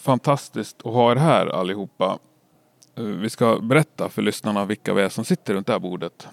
[0.00, 2.18] fantastiskt att ha er här allihopa.
[2.96, 6.28] Eh, Vi ska berätta för lyssnarna vilka vi är som sitter runt det här bordet.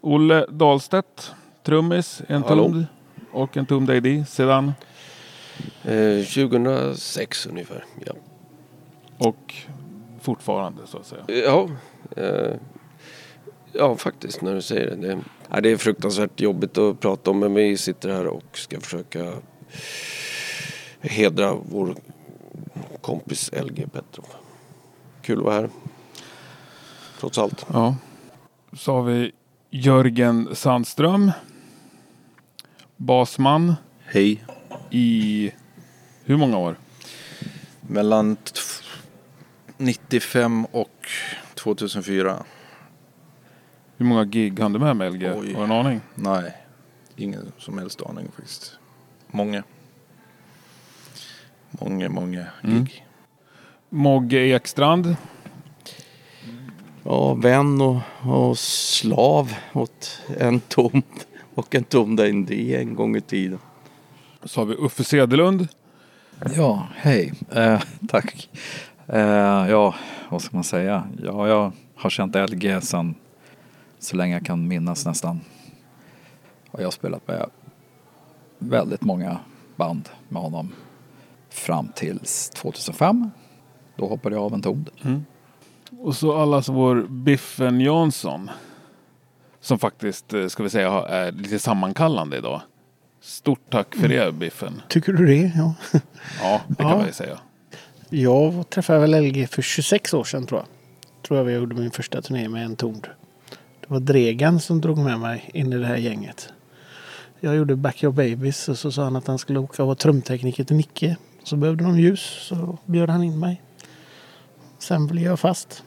[0.00, 1.32] Olle Dahlstedt,
[1.62, 2.86] trummis, en tumd
[3.32, 4.72] och en tumd AD sedan.
[5.84, 7.84] Eh, 2006 ungefär.
[8.06, 8.12] Ja,
[9.18, 9.54] Och
[10.20, 11.24] fortfarande så att säga.
[11.44, 11.68] ja,
[12.16, 12.54] eh,
[13.72, 14.96] ja faktiskt när du säger det.
[14.96, 15.18] Det,
[15.50, 19.32] ja, det är fruktansvärt jobbigt att prata om men vi sitter här och ska försöka
[21.00, 21.94] hedra vår
[23.08, 24.26] kompis LG Petrov.
[25.22, 25.70] Kul att vara här.
[27.20, 27.66] Trots allt.
[27.72, 27.96] Ja.
[28.72, 29.32] Så har vi
[29.70, 31.30] Jörgen Sandström.
[32.96, 34.44] Basman Hej.
[34.90, 35.50] i
[36.24, 36.76] hur många år?
[37.80, 38.52] Mellan t-
[39.76, 41.08] 95 och
[41.54, 42.42] 2004.
[43.96, 45.26] Hur många gig hann du med med LG?
[45.32, 45.52] Oj.
[45.54, 46.00] Har du en aning?
[46.14, 46.56] Nej,
[47.16, 48.78] ingen som helst aning faktiskt.
[49.30, 49.62] Många.
[51.70, 52.72] Många, många gig.
[52.72, 52.86] Mm.
[53.88, 55.16] Mogge Ekstrand.
[57.04, 61.02] Ja, vän och, och slav åt en tom
[61.54, 63.58] och en tom D en gång i tiden.
[64.44, 65.68] Så har vi Uffe Sedelund.
[66.56, 67.32] Ja, hej.
[67.50, 68.50] Eh, tack.
[69.06, 69.94] Eh, ja,
[70.28, 71.08] vad ska man säga?
[71.22, 73.14] Ja, jag har känt LG sedan
[73.98, 75.40] så länge jag kan minnas nästan.
[76.70, 77.50] Och jag har spelat med
[78.58, 79.38] väldigt många
[79.76, 80.72] band med honom
[81.58, 83.30] fram tills 2005.
[83.96, 84.86] Då hoppade jag av en ton.
[86.00, 88.50] Och så allas vår Biffen Jansson.
[89.60, 92.60] Som faktiskt, eh, ska vi säga, är lite sammankallande idag.
[93.20, 94.82] Stort tack för det Biffen.
[94.88, 95.52] Tycker du det?
[95.56, 95.74] Ja.
[96.42, 96.96] Ja, det kan Ja.
[96.96, 97.38] man ju säga.
[98.10, 100.66] Jag träffade väl LG för 26 år sedan tror jag.
[101.26, 103.00] Tror jag vi gjorde min första turné med en ton.
[103.80, 106.48] Det var Dregan som drog med mig in i det här gänget.
[107.40, 110.64] Jag gjorde Backyard Babies och så sa han att han skulle åka och vara trumtekniker
[110.64, 111.16] till Nicke.
[111.42, 113.62] Så behövde de ljus så bjöd han in mig.
[114.78, 115.82] Sen blev jag fast.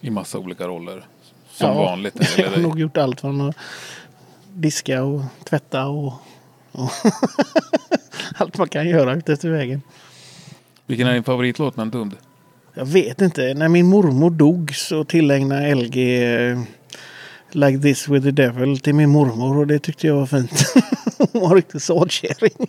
[0.00, 1.06] I massa olika roller.
[1.50, 2.14] Som Ja, vanligt.
[2.36, 3.56] Jag Eller har nog gjort allt från att
[4.54, 6.12] diska och tvätta och,
[6.72, 6.90] och
[8.34, 9.82] allt man kan göra ute efter vägen.
[10.86, 12.16] Vilken är din favoritlåt med en tumd?
[12.74, 13.54] Jag vet inte.
[13.54, 16.58] När min mormor dog så tillägnade LG eh,
[17.50, 20.74] Like this with the devil till min mormor och det tyckte jag var fint.
[21.32, 22.68] Hon var riktigt sådkärring.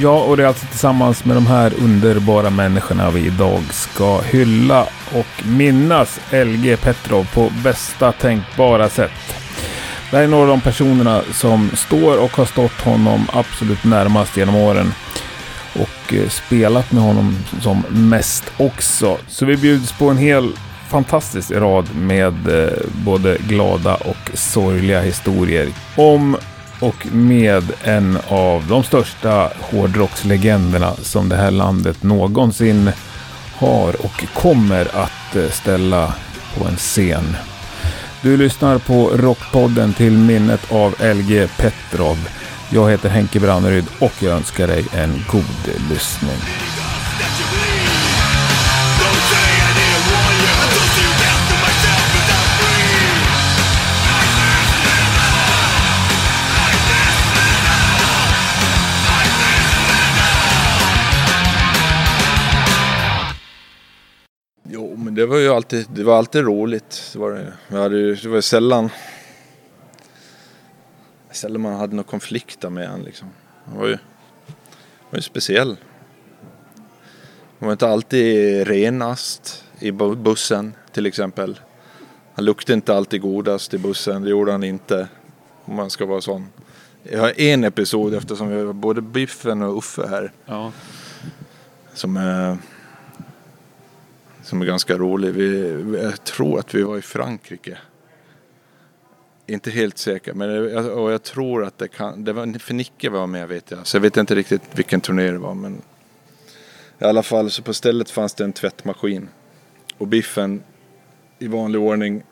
[0.00, 4.86] Ja, och det är alltså tillsammans med de här underbara människorna vi idag ska hylla
[5.12, 9.12] och minnas LG Petrov på bästa tänkbara sätt.
[10.10, 14.36] Det här är några av de personerna som står och har stått honom absolut närmast
[14.36, 14.92] genom åren.
[15.74, 19.18] Och eh, spelat med honom som mest också.
[19.28, 20.52] Så vi bjuds på en hel
[20.88, 22.72] fantastisk rad med eh,
[23.04, 26.36] både glada och sorgliga historier om
[26.80, 32.90] och med en av de största hårdrockslegenderna som det här landet någonsin
[33.56, 36.14] har och kommer att eh, ställa
[36.58, 37.36] på en scen.
[38.22, 42.28] Du lyssnar på Rockpodden till minnet av LG Petrov.
[42.70, 46.65] Jag heter Henke Branneryd och jag önskar dig en god lyssning.
[65.16, 67.10] Det var ju alltid, det var alltid roligt.
[67.12, 67.76] Det var, det.
[67.76, 68.90] Hade ju, det var ju sällan,
[71.30, 73.28] sällan man hade någon konflikt med han liksom.
[73.64, 73.98] Han var ju,
[75.10, 75.76] var ju speciell.
[77.58, 81.60] Han var inte alltid renast i bu- bussen till exempel.
[82.34, 85.08] Han luktade inte alltid godast i bussen, det gjorde han inte.
[85.64, 86.48] Om man ska vara sån.
[87.02, 90.32] Jag har en episod eftersom vi har både Biffen och Uffe här.
[90.46, 90.72] Ja.
[91.94, 92.58] Som är,
[94.46, 95.34] som är ganska rolig.
[95.34, 95.70] Vi,
[96.02, 97.78] jag tror att vi var i Frankrike.
[99.46, 103.10] Inte helt säker, men jag, och jag tror att det kan, det var, för Nicke
[103.10, 103.86] var med vet jag.
[103.86, 105.82] Så jag vet inte riktigt vilken turné det var men
[106.98, 109.28] i alla fall så på stället fanns det en tvättmaskin.
[109.98, 110.62] Och Biffen
[111.38, 112.22] i vanlig ordning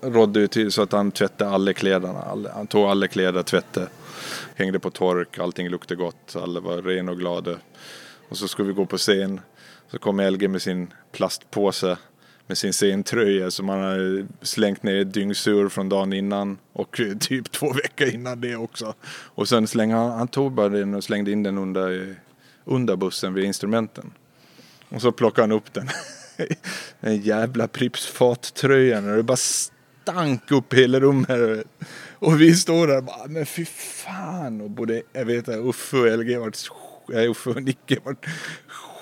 [0.00, 2.22] rådde ju till så att han tvättade alla kläderna.
[2.22, 3.86] All, han tog alla kläder, tvättade,
[4.54, 7.56] hängde på tork, allting luktade gott, alla var rena och glada.
[8.28, 9.40] Och så skulle vi gå på scen.
[9.92, 11.96] Så kom Elge med sin plastpåse
[12.46, 17.52] med sin scentröja som han hade slängt ner i dyngsur från dagen innan och typ
[17.52, 18.94] två veckor innan det också.
[19.08, 22.16] Och sen slängde han, han tog bara den och slängde in den under,
[22.64, 24.12] under bussen vid instrumenten.
[24.88, 25.88] Och så plockade han upp den.
[27.00, 31.66] Den jävla Pripps fattröjan och det bara stank upp hela rummet.
[32.18, 34.60] Och vi står där och bara, men fy fan.
[34.60, 36.56] Och både, jag vet att Uffe och LG vart,
[37.08, 38.26] Uffe och Nicke vart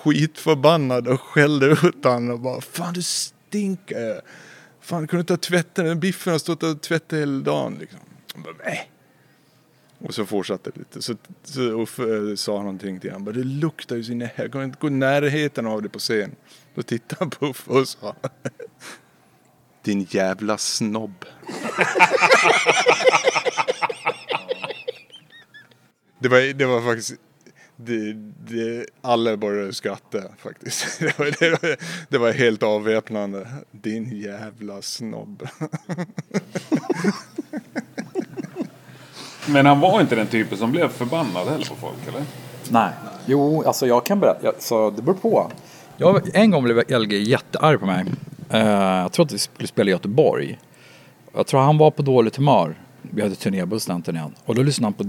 [0.03, 4.21] skitförbannad och skällde ut honom och bara, fan du stinker.
[4.81, 7.99] Fan kunde inte ha tvättat den biffen har stått och tvättat hela dagen liksom.
[8.35, 8.91] Och bara, nej.
[9.99, 11.01] Och så fortsatte det lite.
[11.01, 13.33] Så, så Uffe eh, sa någonting till honom.
[13.33, 14.31] Det luktar ju så här.
[14.35, 16.35] Jag kan inte gå i närheten av det på scen.
[16.75, 18.15] Då tittade han på Uffe och sa.
[19.83, 21.25] Din jävla snobb.
[26.19, 27.13] det, var, det var faktiskt.
[27.85, 28.13] Det,
[28.47, 30.99] det, alla började skratta faktiskt.
[30.99, 31.75] Det var, det, var,
[32.09, 33.47] det var helt avväpnande.
[33.71, 35.47] Din jävla snobb.
[39.47, 42.23] Men han var inte den typen som blev förbannad heller på folk eller?
[42.69, 42.89] Nej.
[43.25, 44.39] Jo, alltså jag kan berätta.
[44.45, 45.51] Jag- Så det beror på.
[45.97, 48.05] Jag, en gång blev LG jättearg på mig.
[48.49, 50.59] Eh, jag tror att vi skulle spela i Göteborg.
[51.33, 52.75] Jag tror han var på dåligt humör.
[53.01, 54.33] Vi hade turnébuss den turnén.
[54.45, 55.03] Och då lyssnade han på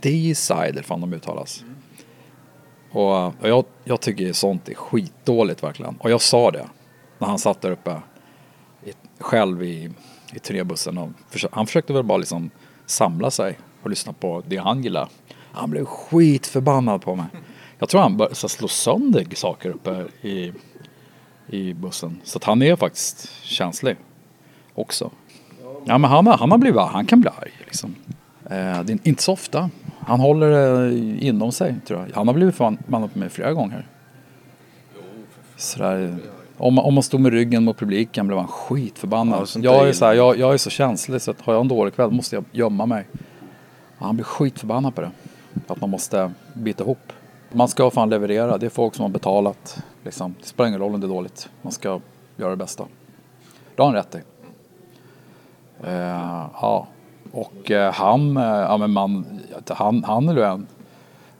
[0.00, 1.64] D-side, eller fan de uttalas.
[2.94, 5.96] Och, och jag, jag tycker sånt är skitdåligt verkligen.
[5.96, 6.68] Och jag sa det.
[7.18, 8.00] När han satt där uppe
[8.84, 9.90] i, själv i,
[10.32, 10.98] i turnébussen.
[10.98, 12.50] Och försö- han försökte väl bara liksom
[12.86, 15.08] samla sig och lyssna på det han gillar.
[15.52, 17.26] Han blev skitförbannad på mig.
[17.78, 20.52] Jag tror han började slå sönder saker uppe i,
[21.46, 22.20] i bussen.
[22.24, 23.96] Så att han är faktiskt känslig
[24.74, 25.10] också.
[25.84, 27.94] Ja men han, han har blivit han kan bli arg liksom.
[28.44, 29.70] Eh, det är inte så ofta.
[30.06, 30.94] Han håller det
[31.26, 32.16] inom sig tror jag.
[32.16, 33.86] Han har blivit förbannad på mig flera gånger.
[35.56, 36.16] Sådär,
[36.56, 39.48] om, man- om man stod med ryggen mot publiken blev han skitförbannad.
[39.56, 41.68] Ja, jag, är så här, jag, jag är så känslig så att har jag en
[41.68, 43.06] dålig kväll måste jag gömma mig.
[43.98, 45.10] Och han blir skitförbannad på det.
[45.66, 47.12] Att man måste bita ihop.
[47.52, 48.58] Man ska fan leverera.
[48.58, 49.82] Det är folk som har betalat.
[50.04, 50.34] Liksom.
[50.40, 51.48] Det spelar ingen roll om det är dåligt.
[51.62, 52.00] Man ska
[52.36, 52.84] göra det bästa.
[53.76, 54.18] Det har han rätt i.
[55.84, 55.92] Eh,
[56.60, 56.86] ja.
[57.34, 60.66] Och eh, han, eh, ja, men man, han, han är ju en,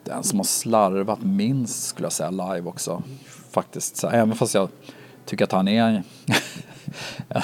[0.05, 3.02] den som har slarvat minst skulle jag säga live också.
[3.50, 3.96] Faktiskt.
[3.96, 4.69] Så, även fast jag
[5.25, 6.02] tycker att han är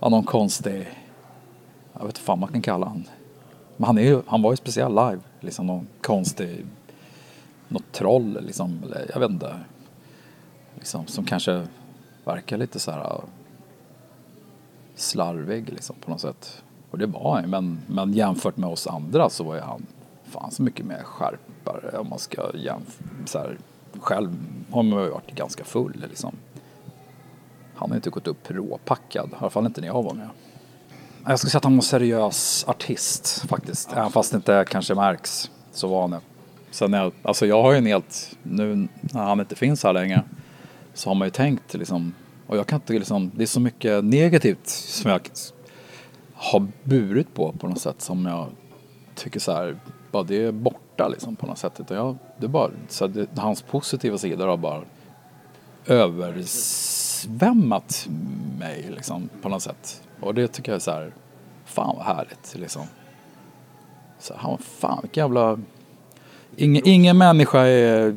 [0.00, 0.88] ja, någon konstig,
[1.92, 3.04] jag vet inte fan man kan kalla han.
[3.76, 5.20] Men han, är ju, han var ju speciell live.
[5.40, 6.66] Liksom någon konstig,
[7.68, 8.82] något troll liksom.
[8.84, 9.54] Eller jag vet inte.
[10.74, 11.66] Liksom, som kanske
[12.24, 13.20] verkar lite så här
[14.94, 16.62] slarvig liksom på något sätt.
[16.96, 19.86] Och det var han men, men jämfört med oss andra så var ju han
[20.24, 23.50] fan så mycket mer skärpare om man ska jämföra.
[24.00, 24.36] Själv
[24.70, 26.34] har man ju varit ganska full liksom.
[27.74, 30.28] Han har inte gått upp råpackad, i alla fall inte när jag var med.
[31.26, 33.92] Jag skulle säga att han var en seriös artist faktiskt.
[33.92, 36.20] Även fast det inte kanske märks så var han det.
[36.70, 40.22] Sen jag, alltså jag har ju en helt, nu när han inte finns här längre
[40.94, 42.14] så har man ju tänkt liksom,
[42.46, 45.20] och jag kan inte liksom, det är så mycket negativt som jag
[46.36, 48.46] har burit på på något sätt som jag
[49.14, 49.76] tycker så här,
[50.12, 51.80] bara det är borta liksom på något sätt.
[51.80, 54.82] Utan jag, det är bara, så det, hans positiva sidor har bara
[55.86, 57.28] översvämmat
[58.58, 60.02] mig liksom på något sätt.
[60.20, 61.12] Och det tycker jag är så här,
[61.64, 62.82] fan vad härligt liksom.
[64.18, 65.58] Så han, fan vilken jävla,
[66.56, 68.16] ingen, ingen människa är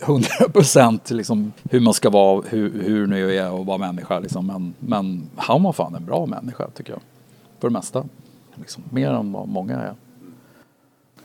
[0.00, 4.46] hundra procent liksom hur man ska vara, hur, hur nu är och vara människa liksom.
[4.46, 7.00] Men, men han var fan en bra människa tycker jag.
[7.64, 8.04] För det mesta.
[8.54, 9.94] Liksom, mer än vad många är.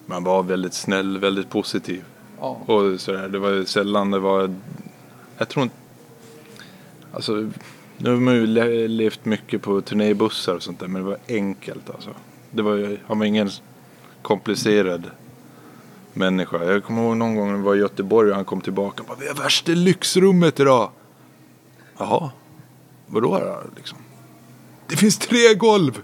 [0.05, 2.03] Man var väldigt snäll, väldigt positiv.
[2.39, 2.57] Ja.
[2.65, 4.55] Och sådär, det var ju sällan det var...
[5.37, 5.75] Jag tror inte...
[7.13, 7.49] Alltså,
[7.97, 11.17] nu har man ju le- levt mycket på turnébussar och sånt där, men det var
[11.27, 12.09] enkelt alltså.
[12.51, 13.49] Det var han var ingen
[14.21, 15.11] komplicerad
[16.13, 16.63] människa.
[16.63, 19.07] Jag kommer ihåg någon gång när vi var i Göteborg och han kom tillbaka och
[19.07, 20.91] bara, vi har värsta lyxrummet idag.
[21.97, 22.31] Jaha,
[23.07, 23.97] vadå då liksom?
[24.87, 26.01] Det finns tre golv!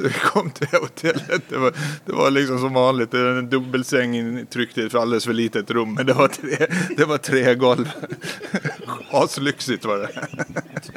[0.00, 1.42] Vi kom till det hotellet.
[1.48, 1.72] Det var,
[2.06, 3.10] det var liksom som vanligt.
[3.10, 5.94] Det var en dubbelsäng tryckt i ett alldeles för litet rum.
[5.94, 6.66] Men det var tre,
[6.96, 7.90] det var tre golv.
[9.10, 10.08] Aslyxigt var det.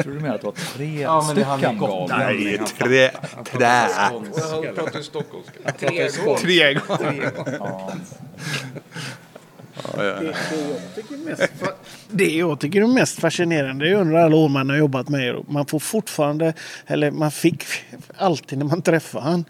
[0.04, 2.18] Tror du menar att det var tre Ja, stycken galningar?
[2.34, 3.12] Nej, trä,
[3.52, 3.88] trä.
[3.98, 4.26] Han
[4.76, 5.72] pratar ju stockholmska.
[6.42, 7.32] Tre gånger.
[7.60, 7.94] Ja.
[9.98, 10.14] Ja, ja.
[10.20, 11.74] Det, jag tycker mest, fa-
[12.10, 15.44] det jag tycker är mest fascinerande är under alla år man har jobbat med er.
[15.48, 16.54] Man får fortfarande,
[16.88, 17.64] eller man fick
[18.18, 19.46] alltid när man träffar han.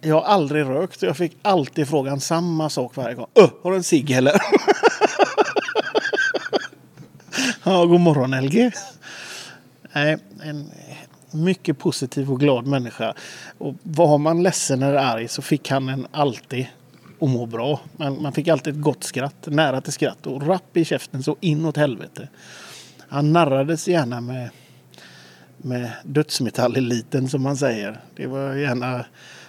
[0.00, 3.26] Jag har aldrig rökt och jag fick alltid frågan samma sak varje gång.
[3.34, 4.32] Öh, har du en cigg eller?
[7.64, 8.70] ja, god morgon LG.
[9.92, 10.70] Nej, en
[11.30, 13.14] mycket positiv och glad människa.
[13.58, 16.66] Och var man ledsen eller arg så fick han en alltid
[17.20, 17.80] och må bra.
[17.96, 21.36] Man, man fick alltid ett gott skratt, nära till skratt och rapp i käften så
[21.40, 22.28] inåt helvete.
[23.08, 24.50] Han narrades gärna med,
[25.56, 28.00] med dödsmetalleliten som man säger.
[28.16, 29.04] Det var gärna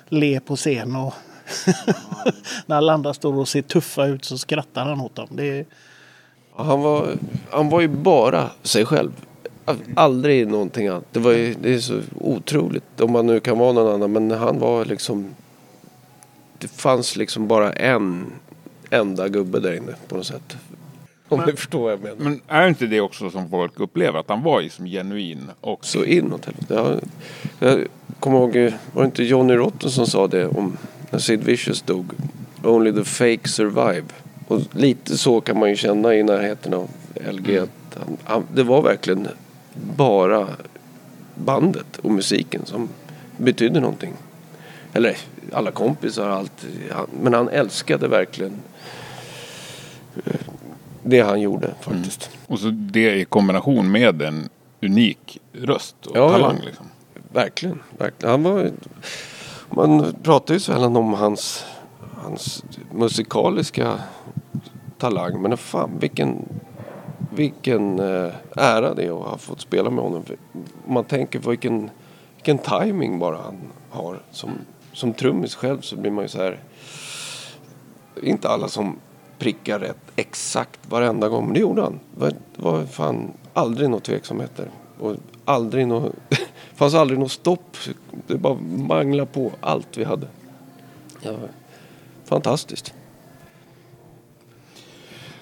[0.09, 1.13] le på scen och
[2.65, 5.27] när alla andra står och ser tuffa ut så skrattar han åt dem.
[5.31, 5.65] Det,
[6.55, 7.07] Han var,
[7.49, 9.11] han var ju bara sig själv.
[9.95, 11.05] Aldrig någonting annat.
[11.11, 14.11] Det, var ju, det är så otroligt om man nu kan vara någon annan.
[14.11, 15.35] Men han var liksom...
[16.61, 18.25] Det fanns liksom bara en
[18.89, 20.57] enda gubbe där inne på något sätt.
[21.29, 22.15] Om ni förstår vad jag menar.
[22.17, 24.19] Men är inte det också som folk upplever?
[24.19, 26.73] Att han var liksom genuin och Så inåt helvete.
[26.73, 26.99] Jag,
[27.59, 27.87] jag
[28.19, 30.77] kommer ihåg, var det inte Johnny Rotten som sa det om
[31.09, 32.05] när Sid Vicious dog?
[32.63, 34.03] Only the fake survive.
[34.47, 36.89] Och lite så kan man ju känna i närheten av
[37.31, 37.57] LG.
[37.57, 39.27] Att han, han, det var verkligen
[39.97, 40.47] bara
[41.35, 42.89] bandet och musiken som
[43.37, 44.13] betydde någonting.
[44.93, 45.17] Eller
[45.53, 46.65] alla kompisar och allt.
[47.21, 48.53] Men han älskade verkligen
[50.25, 50.41] eh,
[51.03, 52.29] det han gjorde faktiskt.
[52.47, 54.49] Och så det i kombination med en
[54.81, 56.59] unik röst och Ja, talang.
[56.65, 56.85] Liksom.
[57.33, 58.31] Verkligen, verkligen.
[58.31, 58.71] Han var,
[59.69, 61.65] man pratar ju sällan om hans,
[62.15, 63.99] hans musikaliska
[64.97, 65.41] talang.
[65.41, 66.45] Men fan vilken,
[67.29, 70.23] vilken eh, ära det är att ha fått spela med honom.
[70.87, 71.89] Man tänker på vilken,
[72.35, 73.57] vilken timing bara han
[73.89, 74.19] har.
[74.31, 74.49] Som,
[74.93, 76.59] som trummis själv så blir man ju så här.
[78.23, 78.99] Inte alla som
[79.39, 81.45] prickar rätt exakt varenda gång.
[81.45, 81.99] Men det gjorde han.
[82.15, 84.71] Det var, fan aldrig några tveksamheter.
[84.99, 86.15] Och aldrig något,
[86.75, 87.77] fanns aldrig något stopp.
[88.27, 88.57] Det bara
[88.87, 90.27] mangla på allt vi hade.
[91.21, 91.35] Ja,
[92.25, 92.93] fantastiskt.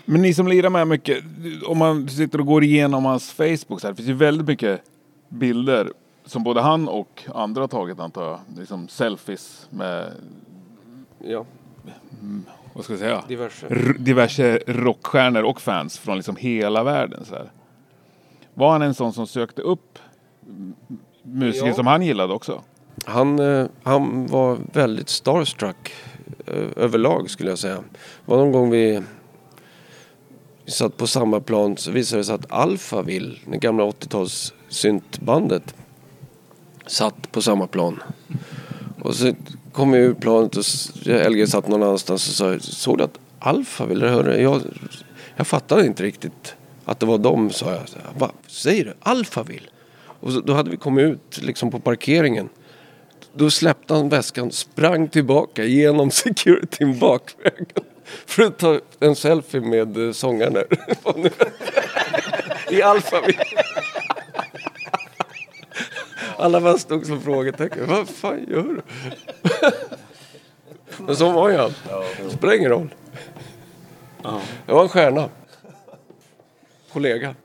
[0.05, 1.23] Men ni som lirar med mycket,
[1.65, 4.81] om man sitter och går igenom hans Facebook så här, det finns ju väldigt mycket
[5.29, 5.91] bilder
[6.29, 8.39] som både han och andra har tagit antar jag.
[8.57, 10.13] Liksom selfies med,
[11.23, 11.45] Ja,
[12.73, 13.67] vad ska jag säga, diverse.
[13.69, 17.25] R- diverse rockstjärnor och fans från liksom hela världen.
[17.25, 17.51] Så här.
[18.53, 19.99] Var han en sån som sökte upp
[21.23, 21.73] musiker Ja.
[21.73, 22.61] som han gillade också?
[23.05, 25.93] Han, eh, han var väldigt starstruck
[26.47, 27.75] eh, överlag skulle jag säga.
[27.75, 29.01] Det var någon gång vi,
[30.65, 35.75] vi satt på samma plan så visade det sig att Alphaville, det gamla 80-tals syntbandet,
[36.89, 38.03] satt på samma plan.
[39.01, 39.33] Och så
[39.71, 40.63] kom vi ur planet och
[41.31, 44.37] LG satt någon annanstans och sa såg du att Alphaville, höra?
[44.37, 44.61] jag,
[45.35, 46.55] jag fattade inte riktigt
[46.85, 47.81] att det var dem sa jag.
[48.17, 48.93] Vad säger du?
[48.99, 49.67] Alphaville?
[50.19, 52.49] Och så, då hade vi kommit ut liksom på parkeringen.
[53.33, 57.65] Då släppte han väskan, sprang tillbaka genom securityn bakvägen.
[58.25, 60.65] För att ta en selfie med eh, sångaren där.
[62.71, 63.45] I Alphaville.
[66.39, 67.87] Alla bara stod som frågetecken.
[67.87, 68.81] Vad fan gör du?
[70.97, 71.71] Men så var ju han.
[72.29, 72.89] Spelar ingen roll.
[74.65, 75.29] Det var en stjärna.
[76.93, 77.35] Kollega.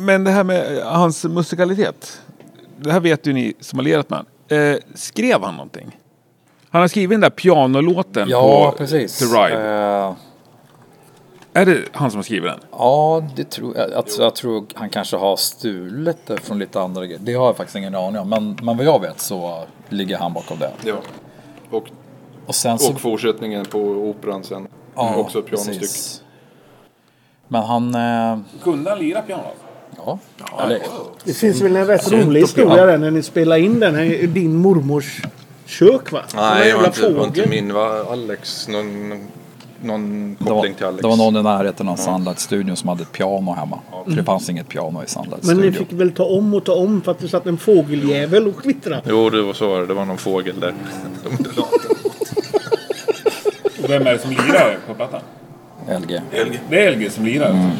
[0.00, 2.20] Men det här med hans musikalitet.
[2.80, 4.72] Det här vet ju ni som har lirat med honom.
[4.72, 5.98] Eh, skrev han någonting?
[6.70, 9.18] Han har skrivit den där pianolåten Ja, på precis.
[9.18, 9.70] The Ride.
[10.06, 10.14] Eh,
[11.54, 12.60] Är det han som har skrivit den?
[12.70, 13.92] ja, det tror jag.
[13.92, 17.20] Alltså, jag tror han kanske har stulit det från lite andra grejer.
[17.22, 18.28] Det har jag faktiskt ingen aning om.
[18.28, 20.70] Men, men vad jag vet så ligger han bakom det.
[20.84, 20.94] Ja.
[21.70, 21.84] Och,
[22.46, 22.92] Och sen så...
[22.92, 24.68] och fortsättningen på operan sen.
[24.94, 25.78] ja, också ett pianostycke.
[25.78, 26.22] precis.
[27.48, 27.94] Men han...
[27.94, 29.42] Eh, Kunde han lira piano?
[29.96, 30.18] ja,
[30.60, 30.82] eller,
[31.24, 34.56] det finns väl en rätt rolig historia där när ni spelar in den här din
[34.56, 35.22] mormors
[35.66, 36.22] kök va?
[36.34, 37.68] Nej, det var inte, var inte min.
[37.68, 38.68] Det var Alex.
[38.68, 39.10] Någon,
[39.82, 41.02] någon det, var, koppling till Alex.
[41.02, 43.78] det var någon i närheten av Sandlight-studion som hade ett piano hemma.
[44.04, 45.72] För det fanns inget piano i Men ni Sandlight-studion.
[45.72, 49.02] fick väl ta om och ta om för att det satt en fågeljävel och kvittrade.
[49.08, 49.86] Jo, det var så var det.
[49.86, 50.74] Det var någon fågel där.
[53.82, 55.20] Och vem är det som lirar på plattan?
[55.88, 56.20] LG.
[56.70, 57.52] Det är LG som lirar.
[57.52, 57.70] Men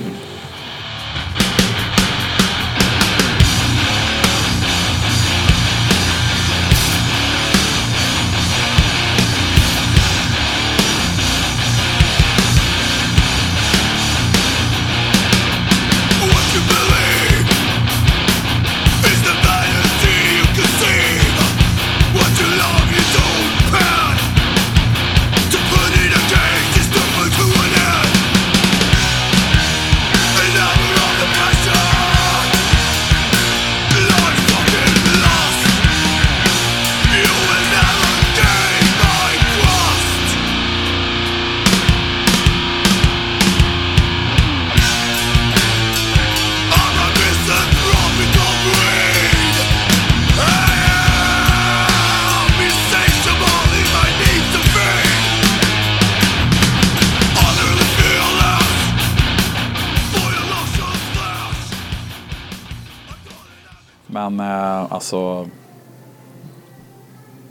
[65.13, 65.51] alltså.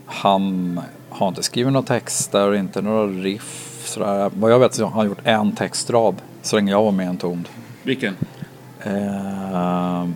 [0.06, 3.82] Han har inte skrivit några texter, inte några riff.
[3.84, 4.30] Sådär.
[4.34, 7.08] Vad jag vet så har han gjort en textrad så länge jag var med i
[7.08, 7.48] en ton.
[7.82, 8.16] Vilken?
[8.80, 10.06] Eh,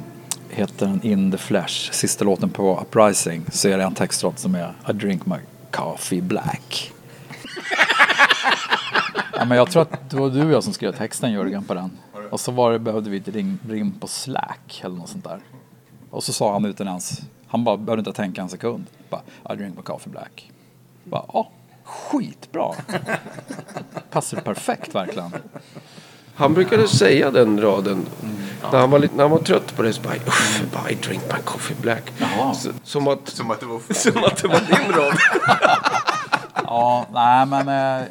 [0.51, 1.93] heter den In the Flesh.
[1.93, 5.37] Sista låten på Uprising så är det en textrad som är I drink my
[5.71, 6.93] coffee black.
[9.33, 11.75] ja, men jag tror att det var du och jag som skrev texten Jörgen på
[11.75, 11.91] den.
[12.31, 15.41] Och så var det, behövde vi ett rim, rim på slack eller något sånt där.
[16.11, 18.87] Och så sa han utan ens, han bara behövde inte tänka en sekund.
[19.11, 19.21] Bara,
[19.55, 20.51] I drink my coffee black.
[21.05, 21.49] Bara, ja,
[21.85, 22.73] skitbra.
[24.11, 25.31] Passar perfekt verkligen.
[26.35, 28.07] Han brukade säga den raden.
[28.73, 30.95] När, han var lite, när han var trött på det så bara, "Uff, bara I
[30.95, 32.13] drink my coffee black.
[32.55, 35.17] Så, som, att, Som att det var som att det var din rad.
[36.65, 37.69] Ja, nej men.
[38.01, 38.07] Eh,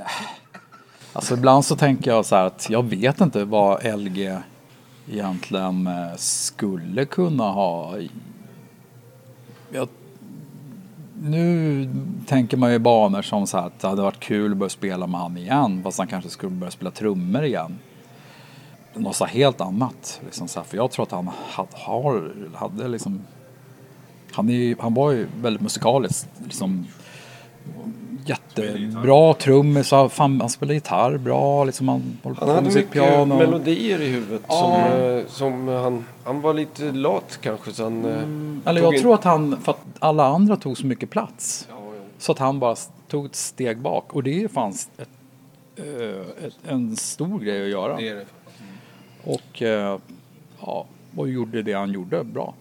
[1.13, 4.38] alltså ibland så tänker jag så här att jag vet inte vad LG
[5.12, 7.96] egentligen eh, skulle kunna ha.
[9.72, 9.90] Jag,
[11.22, 11.90] nu
[12.28, 14.70] tänker man ju i banor som så här att det hade varit kul att börja
[14.70, 15.84] spela med han igen.
[15.84, 17.80] Fast han kanske skulle börja spela trummor igen.
[18.94, 20.22] Något så helt annat.
[20.26, 23.22] Liksom så här, för jag tror att han hade, har, hade liksom.
[24.32, 26.28] Han, är, han var ju väldigt musikalisk.
[26.44, 26.88] Liksom,
[28.25, 29.92] jättebra trummis.
[29.92, 31.64] Han, fan, han spelar gitarr bra.
[31.64, 33.38] Liksom, han håller Han hade mycket piano.
[33.38, 34.42] melodier i huvudet.
[34.48, 34.88] Ja.
[34.88, 37.72] Som, eh, som han, han var lite lat kanske.
[37.74, 40.78] Så han, eh, Eller tog jag in- tror att han, för att alla andra tog
[40.78, 41.68] så mycket plats.
[41.70, 42.01] Ja, ja.
[42.18, 42.75] Så att han bara
[43.08, 44.14] tog ett steg bak.
[44.14, 45.10] Och det fanns ett,
[45.75, 47.98] eh, ett, en stor grej att göra.
[47.98, 48.25] Det det.
[49.24, 50.00] Och eh,
[50.62, 52.54] ja, och gjorde det han gjorde bra.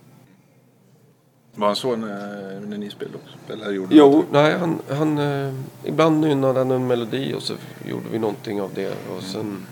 [1.54, 3.52] Var han så när, när ni spelade också?
[3.52, 7.54] Eller gjorde Jo, nej, han, han, eh, ibland nynnade han en melodi och så
[7.86, 8.88] gjorde vi någonting av det.
[9.16, 9.66] Och sen,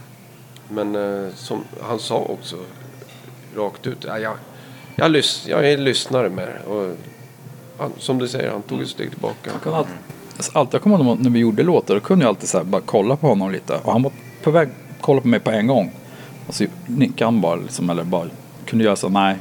[0.69, 2.57] men eh, som han sa också
[3.57, 4.35] rakt ut, ja, jag,
[4.97, 6.59] jag, lys, jag är lyssnare med.
[6.67, 6.97] Och
[7.79, 9.51] han, som du säger, han tog ett steg tillbaka.
[9.65, 9.95] Jag, alltid,
[10.53, 12.83] alltid, jag kommer ihåg när vi gjorde låtar, då kunde jag alltid så här, bara
[12.87, 13.75] kolla på honom lite.
[13.83, 15.93] Och han var på väg att kolla på mig på en gång.
[16.47, 18.29] Och så nickade han bara, liksom, eller bara
[18.67, 19.37] kunde göra så, nej.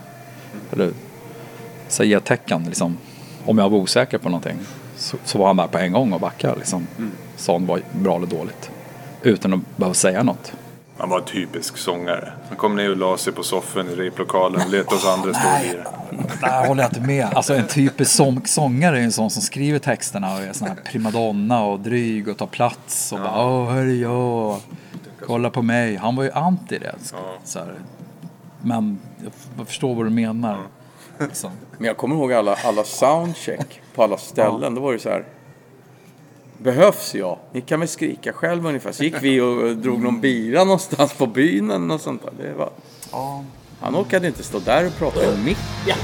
[0.71, 0.91] Eller
[1.91, 2.97] så ge tecken, liksom.
[3.45, 4.57] Om jag var osäker på någonting.
[4.97, 6.87] Så, så var han där på en gång och backade, liksom.
[7.35, 8.71] Sa om det var bra eller dåligt.
[9.21, 10.53] Utan att behöva säga något.
[10.97, 12.33] Han var en typisk sångare.
[12.47, 15.47] Han kom ner och la sig på soffan i replokalen och lät oss andra stå
[15.47, 15.83] och lira.
[16.41, 17.27] Nej, håller jag inte med.
[17.33, 20.75] Alltså en typisk sång, sångare är en sån som skriver texterna och är sån här
[20.75, 24.59] primadonna och dryg och tar plats och bara åh, är jag.
[25.25, 25.95] Kolla på mig.
[25.95, 26.95] Han var ju anti det.
[27.43, 27.73] Så här.
[28.61, 28.99] Men
[29.57, 30.57] jag förstår vad du menar.
[31.27, 31.51] Liksom.
[31.77, 34.75] Men jag kommer ihåg alla, alla soundcheck på alla ställen.
[34.75, 35.25] Då var det så här.
[36.57, 37.37] Behövs jag?
[37.51, 38.91] Ni kan väl skrika själv ungefär.
[38.91, 42.31] Så gick vi och drog någon bira någonstans på byn eller något sånt där.
[42.45, 42.69] Det var...
[43.81, 45.57] Han orkade inte stå där och prata i mick.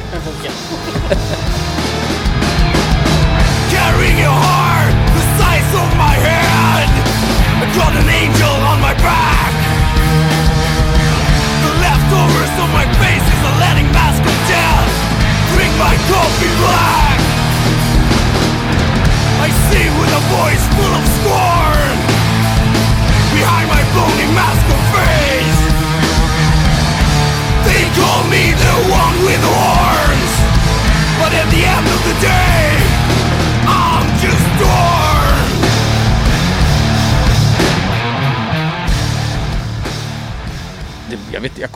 [3.72, 6.90] Carrying your heart the size of my head.
[7.62, 9.37] I got an angel on my back.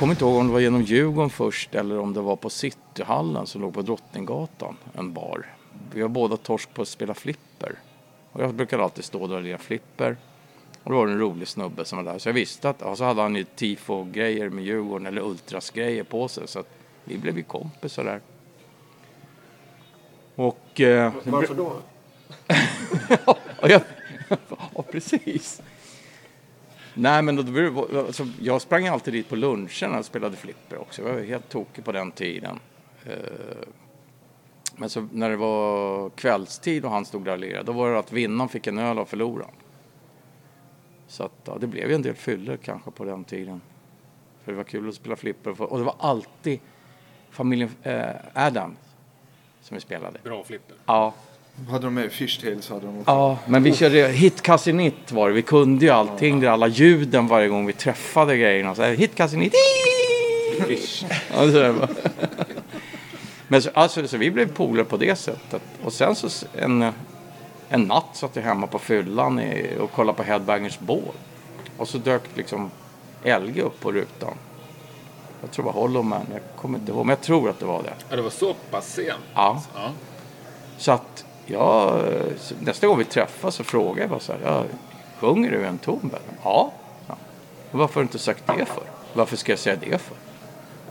[0.02, 3.48] Kommer inte ihåg om det var genom Djurgården först eller om det var på Cityhallen
[3.48, 5.46] som låg på Drottninggatan, en bar.
[5.94, 7.76] Vi var båda torsk på att spela flipper.
[8.32, 10.18] Och jag brukade alltid stå där och lira flipper.
[10.84, 12.20] Och då var det en rolig snubbe som var där.
[12.20, 16.28] Så jag visste att, och så hade han ju tifo-grejer med Djurgården eller ultras-grejer på
[16.28, 16.48] sig.
[16.48, 16.70] Så att
[17.04, 18.22] vi blev ju kompisar där.
[20.36, 20.82] Och...
[20.82, 21.74] Eh, Varför då?
[23.62, 23.82] Ja, jag,
[24.76, 25.62] ja, precis.
[26.94, 31.02] Nej, men då, alltså, jag sprang alltid dit på luncherna och spelade flipper också.
[31.02, 32.60] Jag var helt tokig på den tiden.
[33.06, 33.14] Eh,
[34.76, 38.00] Men så när det var kvällstid och han stod där och lirade, då var det
[38.00, 39.52] att vinnaren fick en öl av förloraren.
[41.08, 43.62] Så att, ja, det blev ju en del fyller kanske på den tiden.
[44.44, 45.62] För det var kul att spela flipper.
[45.62, 46.60] Och det var alltid
[47.30, 48.78] familjen eh, Adams
[49.62, 50.20] som vi spelade.
[50.24, 50.76] Bra flipper.
[50.86, 51.14] Ja,
[51.70, 53.12] Hade de med Fishtails hade de också.
[53.12, 55.36] Ja, men vi körde Hitkasinit var det.
[55.36, 58.76] Vi kunde ju allting, det alla ljuden varje gång vi träffade grejerna.
[58.76, 59.54] Så här, Hitkasinit.
[61.32, 61.88] Ja, så där bara.
[63.48, 65.62] Men så, alltså, så vi blev polare på det sättet.
[65.84, 66.92] Och sen så en,
[67.70, 71.12] en natt satt jag hemma på fyllan i, och kollade på Headbangers Ball.
[71.78, 72.72] Och så dök liksom
[73.24, 74.34] LG upp på rutan.
[75.42, 76.26] Jag tror det var Hollow Man.
[76.32, 77.94] Jag kommer inte ihåg, men jag tror att det var det.
[78.10, 79.14] Ja, det var så pass sent.
[79.34, 79.64] Ja.
[79.76, 79.92] Ja.
[80.78, 81.26] Så att
[82.38, 84.40] så nästa gång vi träffas så frågar jag bara så här.
[84.46, 84.64] Ja,
[85.20, 86.00] sjunger du en ton?
[86.02, 86.72] Bellen?" Ja.
[87.08, 87.16] ja.
[87.72, 88.84] "Men Varför har du inte sagt det för?
[89.14, 90.18] Varför ska jag säga det för?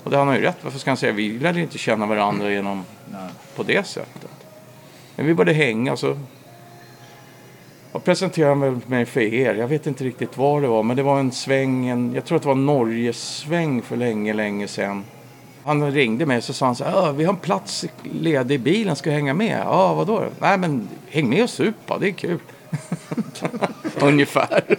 [0.04, 0.56] Och det har han ju rätt.
[0.62, 2.84] Varför ska han säga vi lärde inte känna varandra genom
[3.56, 4.30] på det sättet.
[5.16, 6.16] Men vi började hänga så
[7.92, 9.54] jag presenterade mig för er.
[9.54, 10.82] Jag vet inte riktigt var det var.
[10.82, 11.88] Men det var en sväng.
[11.88, 15.04] En, jag tror att det var Norgesväng för länge, länge sedan.
[15.70, 17.12] Han ringde mig och så sa han så här.
[17.12, 18.96] Vi har en plats ledig i bilen.
[18.96, 19.62] Ska du hänga med?
[19.64, 20.24] Ja, vadå?
[20.38, 21.98] Nej, men häng med och supa.
[21.98, 22.38] Det är kul.
[24.00, 24.76] Ungefär.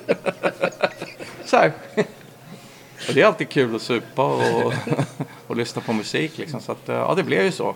[1.46, 1.72] så här.
[3.08, 4.74] Och det är alltid kul att supa och,
[5.48, 6.62] och lyssna på musik liksom.
[6.62, 7.76] Så att, eh, ja, det blev ju så.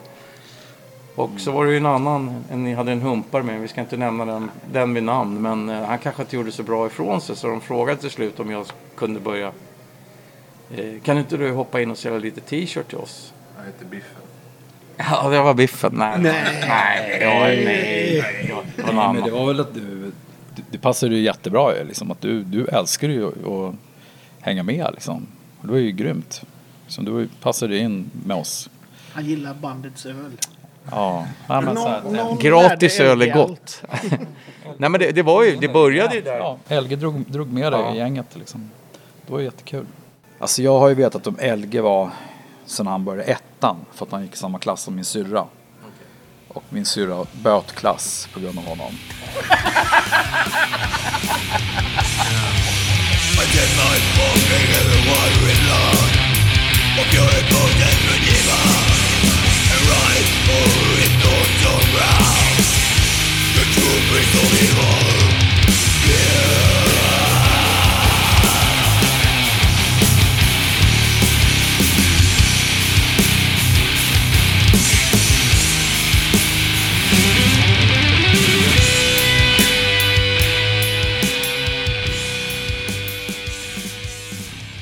[1.16, 3.98] Och så var det ju en annan, ni hade en humpare med, vi ska inte
[3.98, 7.36] nämna den, den vid namn, men eh, han kanske inte gjorde så bra ifrån sig
[7.36, 9.52] så de frågade till slut om jag kunde börja.
[10.72, 13.34] Eh, kan inte du hoppa in och sälja lite t-shirt till oss?
[13.58, 14.10] Jag heter Biffen.
[14.98, 15.92] Ja, det var biffen.
[15.96, 18.24] Nej, nej, nej, ja, nej, nej,
[18.78, 20.12] det var Nej, men det var väl att du,
[20.72, 23.76] det passade ju jättebra liksom att du, du älskar ju att att
[24.40, 25.28] hänga med liksom.
[25.62, 26.42] Och det var ju grymt.
[26.88, 28.70] Så du passade in med oss.
[29.12, 30.32] Han gillar bandets öl.
[30.92, 33.84] Ja, ja men så här, Gratis öl är gott.
[34.78, 36.38] Nej, men det, det var ju, det började ju där.
[36.68, 37.94] Ja, LG drog, drog med dig Ja.
[37.94, 38.70] i gänget liksom.
[39.26, 39.86] Det var jättekul.
[40.40, 42.12] Alltså jag har ju vetat om LG var
[42.66, 45.46] sen han började ettan för att han gick i samma klass som min syrra.
[46.48, 48.92] Och min syrra böt klass på grund av honom.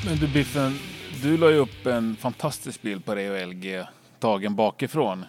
[0.06, 0.79] Men du Biffen,
[1.21, 3.84] du la ju upp en fantastisk bild på dig och LG
[4.19, 5.25] tagen bakifrån.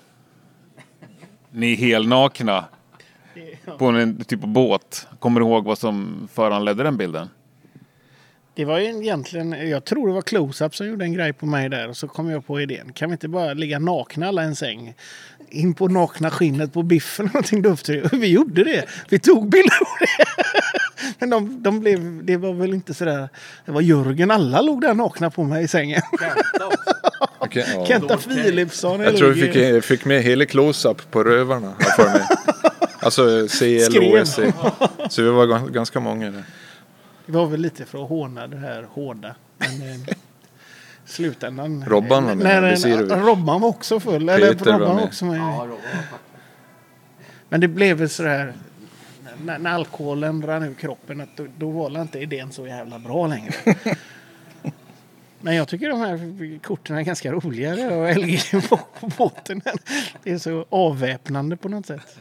[1.51, 2.65] Ni är helnakna
[3.79, 5.07] på en typ av båt.
[5.19, 7.29] Kommer du ihåg vad som föranledde den bilden?
[8.57, 11.69] Det var ju egentligen, jag tror det var Close-Up som gjorde en grej på mig
[11.69, 12.93] där och så kom jag på idén.
[12.93, 14.95] Kan vi inte bara ligga nakna alla i en säng?
[15.51, 17.89] In på nakna skinnet på biffen och någonting duft.
[18.13, 18.85] Vi gjorde det.
[19.09, 20.25] Vi tog bilder på det.
[21.19, 23.29] Men de, de blev, det var väl inte sådär.
[23.67, 26.03] Det var Jörgen, alla låg där nakna på mig i sängen.
[27.75, 27.87] Ja.
[27.87, 29.01] Kenta Philipsson.
[29.01, 31.75] Jag tror vi fick, fick med hela close-up på rövarna.
[31.97, 32.23] för mig.
[33.01, 34.39] Alltså CL och SC.
[35.11, 36.45] Så vi var gan- ganska många där.
[37.27, 39.35] Det var väl lite för att håna det här hårda.
[39.59, 39.97] Men eh,
[41.05, 41.85] slutändan.
[41.87, 43.21] Robban var med, Nej, det nej?
[43.21, 44.29] Robban var också full.
[44.29, 45.05] Eller Peter var Robban var med.
[45.05, 45.71] också med.
[47.49, 48.53] Men det blev väl sådär.
[49.45, 51.21] När, när alkoholen rann ur kroppen.
[51.21, 53.55] Att då, då var inte idén så jävla bra längre.
[55.41, 57.97] Men jag tycker de här korten är ganska roligare.
[57.97, 59.61] Och LG på på båten.
[60.23, 62.19] Det är så avväpnande på något sätt.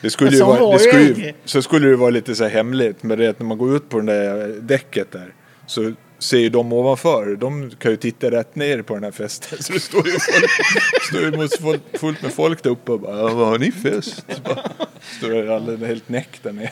[0.00, 3.02] Det skulle ju vara, var det skulle, ju- så skulle det vara lite så hemligt.
[3.02, 5.32] Men det att när man går ut på det där däcket där.
[5.66, 7.36] Så ser ju de ovanför.
[7.36, 9.58] De kan ju titta rätt ner på den här festen.
[9.62, 13.34] Så det står ju, folk, står ju fullt med folk där uppe och bara "Ja,
[13.34, 14.24] vad har ni fest?
[14.44, 14.70] Bara,
[15.18, 16.70] står det alla helt näck där nere.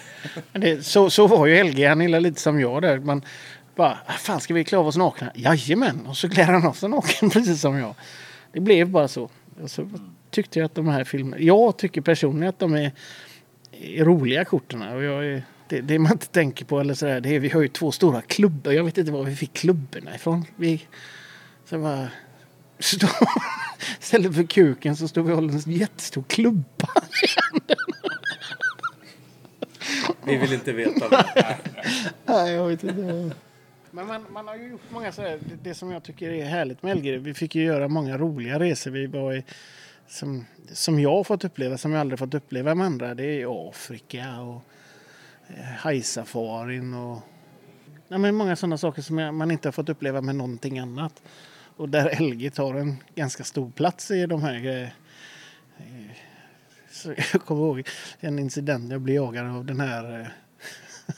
[0.52, 2.98] Det, så, så var ju LG, han är lite som jag där.
[2.98, 3.22] Man
[3.76, 5.30] bara, "Ah, fan ska vi klä av oss nakna?
[5.34, 6.06] Jajamän!
[6.06, 7.94] Och så klär han av sig naken precis som jag.
[8.52, 9.30] Det blev bara så.
[9.62, 9.90] Och så
[10.36, 12.92] tyckte jag att de här filmerna, jag tycker personligen att de är,
[13.72, 14.82] är roliga korten.
[14.82, 17.62] Och jag är, det, det man inte tänker på eller sådär, det är, vi har
[17.62, 18.72] ju två stora klubbor.
[18.72, 20.44] Jag vet inte var vi fick klubborna ifrån.
[20.56, 20.82] Vi,
[21.64, 22.08] så bara,
[22.78, 23.06] stå,
[24.00, 26.88] istället för kuken så stod vi och höll en jättestor klubba.
[30.24, 31.56] Vi vill inte veta det.
[32.24, 33.30] Nej, jag vet inte.
[33.90, 36.82] Men man, man har ju gjort många sådär, det, det som jag tycker är härligt
[36.82, 38.90] med LG, vi fick ju göra många roliga resor.
[38.90, 39.44] Vi var i,
[40.08, 43.68] som, som jag har fått uppleva, som jag aldrig fått uppleva med andra, det är
[43.68, 44.62] Afrika och
[45.48, 47.20] eh, hajsafarin och
[48.08, 51.22] nej, men många sådana saker som man inte har fått uppleva med någonting annat.
[51.76, 54.90] Och där LG tar en ganska stor plats i de här grejerna.
[55.78, 56.16] Eh, eh,
[56.90, 57.88] så jag kommer ihåg
[58.20, 60.32] en incident när jag blev jagad av den här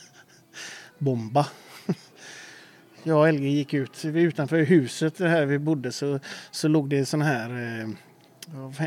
[0.98, 1.46] Bomba.
[3.02, 6.20] Jag och LG gick ut utanför huset där vi bodde så,
[6.50, 7.88] så låg det sån här eh,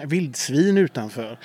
[0.06, 1.38] vildsvin utanför.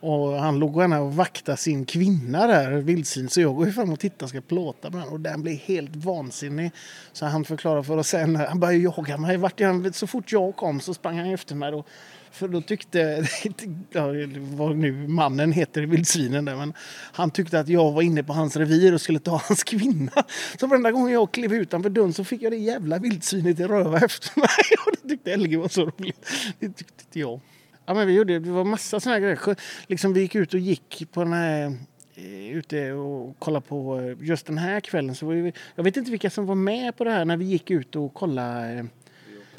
[0.00, 3.28] Och han låg gärna och vaktade sin kvinna där, vildsvin.
[3.28, 5.08] Så jag går fram och tittar och ska plåta med den.
[5.08, 6.72] Och den blir helt vansinnig.
[7.12, 9.36] Så han förklarar för oss sen, han började jaga mig.
[9.36, 11.70] Vart jag, så fort jag kom så sprang han efter mig.
[11.70, 11.84] Då.
[12.30, 13.26] För då tyckte,
[13.90, 14.06] ja,
[14.38, 16.72] vad nu mannen heter, vildsvinen där, men
[17.12, 20.24] han tyckte att jag var inne på hans revir och skulle ta hans kvinna.
[20.60, 23.98] Så varenda gång jag klev utanför dörren så fick jag det jävla vildsvinet i röva
[23.98, 24.48] efter mig.
[24.86, 26.26] Och det tyckte LG var så roligt.
[26.58, 27.40] Det tyckte inte jag.
[27.86, 29.38] Ja, men vi gjorde, det var massa såna här grejer.
[29.86, 31.76] Liksom vi gick ut och gick på den här
[32.14, 35.14] eh, ute och kollade på eh, just den här kvällen.
[35.14, 37.70] Så vi, jag vet inte vilka som var med på det här när vi gick
[37.70, 38.86] ut och kollade.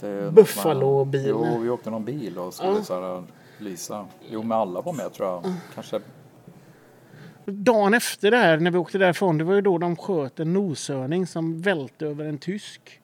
[0.02, 1.28] eh, Buffalo-bilen.
[1.30, 2.84] Jo, vi åkte någon bil och skulle Ja.
[2.84, 3.24] så här,
[3.60, 4.06] lysa.
[4.32, 5.54] Jo, men alla var med tror jag.
[5.76, 6.00] Kanske.
[7.46, 10.54] Dagen efter det här, när vi åkte därifrån, det var ju då de sköt en
[10.54, 13.00] noshörning som välte över en tysk.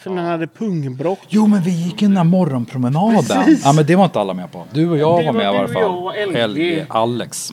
[0.00, 1.18] För den hade pungbrock.
[1.28, 3.24] Jo, men vi gick den där morgonpromenaden.
[3.24, 3.62] Precis.
[3.64, 4.64] Ja, men det var inte alla med på.
[4.72, 5.82] Du och jag Det var var med i alla du, fall.
[5.82, 6.86] jag och LG.
[6.88, 7.52] Alex.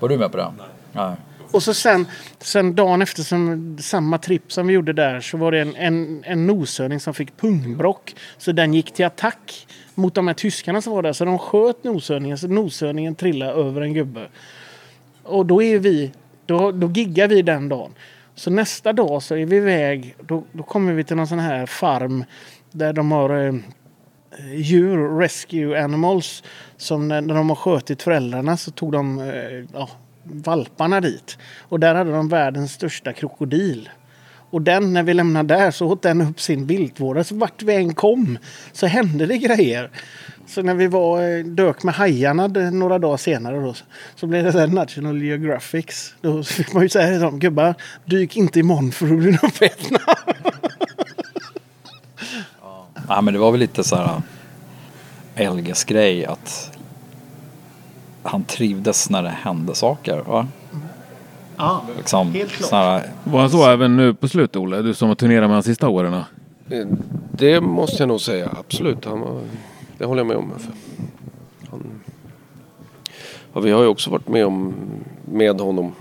[0.00, 0.52] Var du med på det?
[0.92, 1.12] Nej.
[1.50, 2.06] Och så sen,
[2.38, 6.22] sen dagen efter som, samma tripp som vi gjorde där så var det en, en,
[6.26, 8.14] en noshörning som fick pungbrock.
[8.38, 11.12] Så den gick till attack mot de här tyskarna som var där.
[11.12, 14.28] Så de sköt noshörningen så noshörningen trillade över en gubbe.
[15.22, 16.12] Och då är vi,
[16.46, 17.90] då, då giggar vi den dagen.
[18.42, 21.66] Så nästa dag så är vi iväg, då, då kommer vi till någon sån här
[21.66, 22.24] farm
[22.70, 23.54] där de har eh,
[24.54, 26.42] djur, rescue animals.
[26.76, 29.88] Som när, när de har skjutit föräldrarna så tog de eh, ja,
[30.22, 31.38] valparna dit.
[31.58, 33.88] Och där hade de världens största krokodil.
[34.52, 37.24] Och den, när vi lämnade där så åt den upp sin viltvårdare.
[37.24, 38.38] Så vart vi än kom
[38.72, 39.90] så hände det grejer.
[40.46, 43.74] Så när vi var, eh, dök med hajarna några dagar senare då,
[44.16, 46.14] så blev det så här National Geographics.
[46.20, 49.46] Då fick man ju säga till dem, gubbar, dyk inte imorgon för då blir de
[49.46, 49.98] uppätna.
[53.08, 54.22] Ja, men det var väl lite så här
[55.34, 56.78] eh, Elges grej att
[58.22, 60.22] han trivdes när det hände saker.
[60.26, 60.48] Va?
[61.62, 62.70] Ja, Liksom, Helt klart.
[62.70, 64.82] här, Var han så även nu på slutet Olle?
[64.82, 66.22] Du som har turnerat med de sista åren?
[67.32, 69.04] Det måste jag nog säga, absolut.
[69.04, 69.40] Han var,
[69.98, 70.52] det håller jag med om.
[71.70, 72.00] Han,
[73.52, 74.74] ja, vi har ju också varit med om
[75.24, 75.92] med honom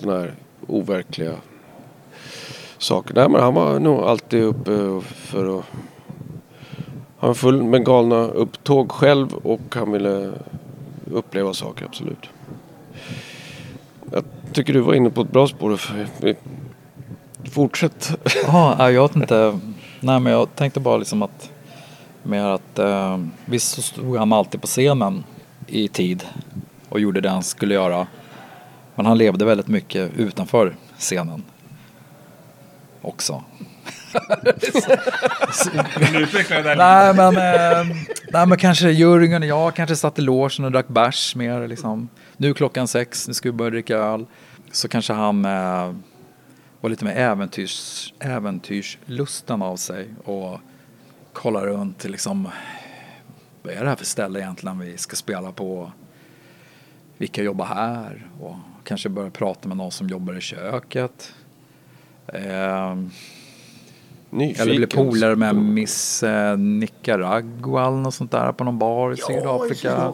[0.00, 0.34] sådana här
[0.66, 1.32] overkliga
[2.78, 3.14] saker.
[3.14, 5.64] Nej, men han var nog alltid uppe för att...
[7.18, 10.32] Han var full med galna upptåg själv och han ville
[11.10, 12.28] uppleva saker, absolut.
[14.46, 15.80] Jag tycker du var inne på ett bra spår.
[17.50, 18.18] Fortsätt.
[18.46, 19.58] Ja, jag vet inte.
[20.00, 21.50] Nej, men jag tänkte bara liksom att
[22.22, 25.24] mer att eh, visst så stod han alltid på scenen
[25.66, 26.24] i tid
[26.88, 28.06] och gjorde det han skulle göra.
[28.94, 31.42] Men han levde väldigt mycket utanför scenen
[33.02, 33.42] också
[36.76, 37.96] nej, men, eh,
[38.30, 42.08] nej men kanske Jörgen och jag kanske satt i logen och drack bärs mer liksom.
[42.36, 44.26] Nu är klockan sex, nu ska vi börja dricka öl.
[44.72, 45.94] Så kanske han eh,
[46.80, 50.60] var lite mer äventyrs, äventyrslusten av sig och
[51.32, 52.48] kollade runt liksom
[53.66, 55.92] vad är det här för ställe egentligen vi ska spela på?
[57.18, 58.26] Vilka jobbar här?
[58.40, 61.34] Och kanske börja prata med någon som jobbar i köket.
[62.26, 62.96] Eh,
[64.36, 64.62] Nyfiken.
[64.62, 69.16] eller bli polare med Miss eh, Nicaragua eller något sånt där på någon bar i
[69.16, 70.12] Sydafrika.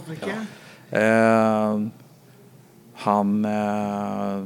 [0.90, 1.80] Eh,
[2.94, 3.44] han...
[3.44, 4.44] Eh,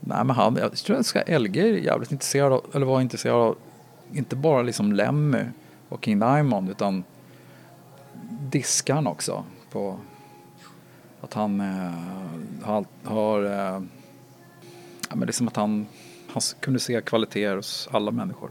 [0.00, 3.36] nej men han, jag tror att ska LG är jävligt intresserad av, eller var intresserad
[3.36, 3.56] av,
[4.12, 5.44] inte bara liksom Lemmy
[5.88, 7.04] och King Diamond utan
[8.50, 9.44] diskan också.
[9.72, 9.98] På
[11.20, 11.90] att han eh,
[12.62, 13.82] har, har eh,
[15.08, 15.86] ja, men det är som att han,
[16.36, 18.50] han kunde se kvaliteter hos alla människor.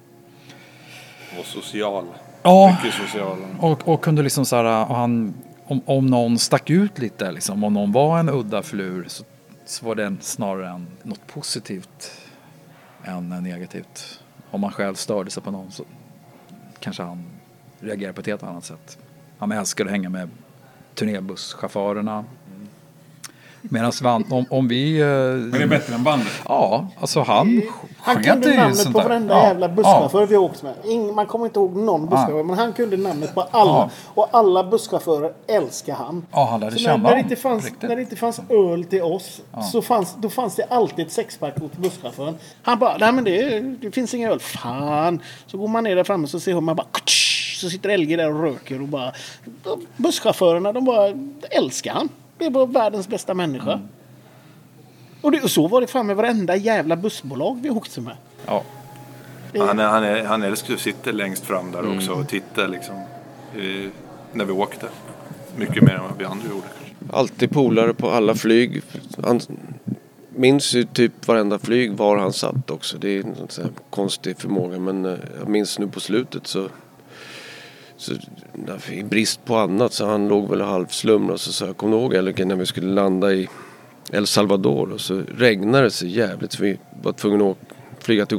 [1.40, 2.06] Och social.
[2.44, 3.38] Ja, Mycket social.
[3.60, 5.34] och, och kunde liksom så här, och han,
[5.66, 9.24] om, om någon stack ut lite, liksom, om någon var en udda flur så,
[9.66, 12.12] så var det snarare en, något positivt
[13.04, 14.20] än negativt.
[14.52, 15.84] Om man själv störde sig på någon så
[16.80, 17.24] kanske han
[17.80, 18.98] reagerade på ett helt annat sätt.
[19.38, 20.30] Han älskade att hänga med
[20.96, 22.26] turnébusschaufförerna.
[23.70, 25.00] Medan Svant, om, om vi...
[25.02, 26.28] eh, Men det är bättre än bandet.
[26.48, 27.62] Ja, alltså han
[27.98, 30.74] Han kunde namnet på varenda Ja, jävla busschaufför vi åkt med.
[30.84, 33.72] Ing, man kommer inte ihåg någon busschaufför, men han kunde namnet på alla.
[33.72, 33.90] Ja.
[34.14, 36.26] Och alla busschaufförer älskar han.
[36.32, 37.90] Ja, han lärde känna när, när, det inte fanns, riktigt.
[37.90, 41.56] när det inte fanns öl till oss så fanns, då fanns det alltid ett sexpack
[41.62, 42.38] åt busschauffören.
[42.62, 44.40] Han bara, nej men det, det finns inga öl.
[44.40, 45.22] Fan.
[45.48, 46.88] Så går man ner där framme så ser man bara
[47.62, 49.12] så sitter LG där och röker och bara
[49.98, 51.14] busschaufförerna de bara
[51.52, 52.10] älskar han.
[52.38, 53.72] Det är bara världens bästa människa.
[53.74, 53.88] Mm.
[55.22, 58.18] Och, det, och så var det fan med varenda jävla bussbolag vi åkte med.
[58.46, 58.64] Ja.
[59.58, 61.98] Han, är, han, är, han älskar att sitta längst fram där Mm.
[61.98, 62.96] också och titta liksom.
[63.56, 63.90] eh,
[64.34, 64.88] när vi åkte.
[65.58, 66.68] mycket mer än vad vi andra gjorde.
[67.14, 68.82] Alltid polare på alla flyg.
[69.24, 69.40] Han
[70.30, 72.98] minns ju typ varenda flyg var han satt också.
[72.98, 73.36] Det är en
[73.90, 76.68] konstig förmåga men eh, jag minns nu på slutet så,
[77.98, 78.14] så
[78.92, 82.04] i brist på annat så han låg väl halvslumrad och så sa jag, kommer du
[82.04, 83.50] ihåg Elke när vi skulle landa i
[84.12, 87.58] El Salvador och så regnade det så jävligt så vi var tvungna att
[88.00, 88.38] flyga till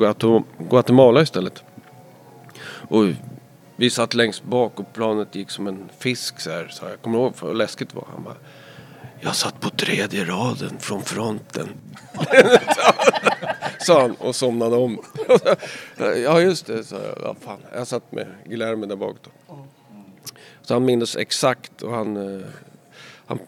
[0.59, 1.63] Guatemala istället.
[2.89, 3.05] Och
[3.77, 6.69] vi satt längst bak och planet gick som en fisk så här.
[6.71, 8.07] Så jag kommer ihåg vad läskigt det var.
[8.13, 8.37] Han bara,
[9.21, 11.69] jag satt på tredje raden från fronten.
[13.79, 14.99] sa han och somnade om.
[15.99, 17.19] ja just det, sa jag.
[17.23, 17.59] Ja, fan.
[17.75, 19.57] Jag satt med Guillermo där bak då.
[20.63, 22.47] Så han minns exakt och han, eh,
[23.27, 23.39] han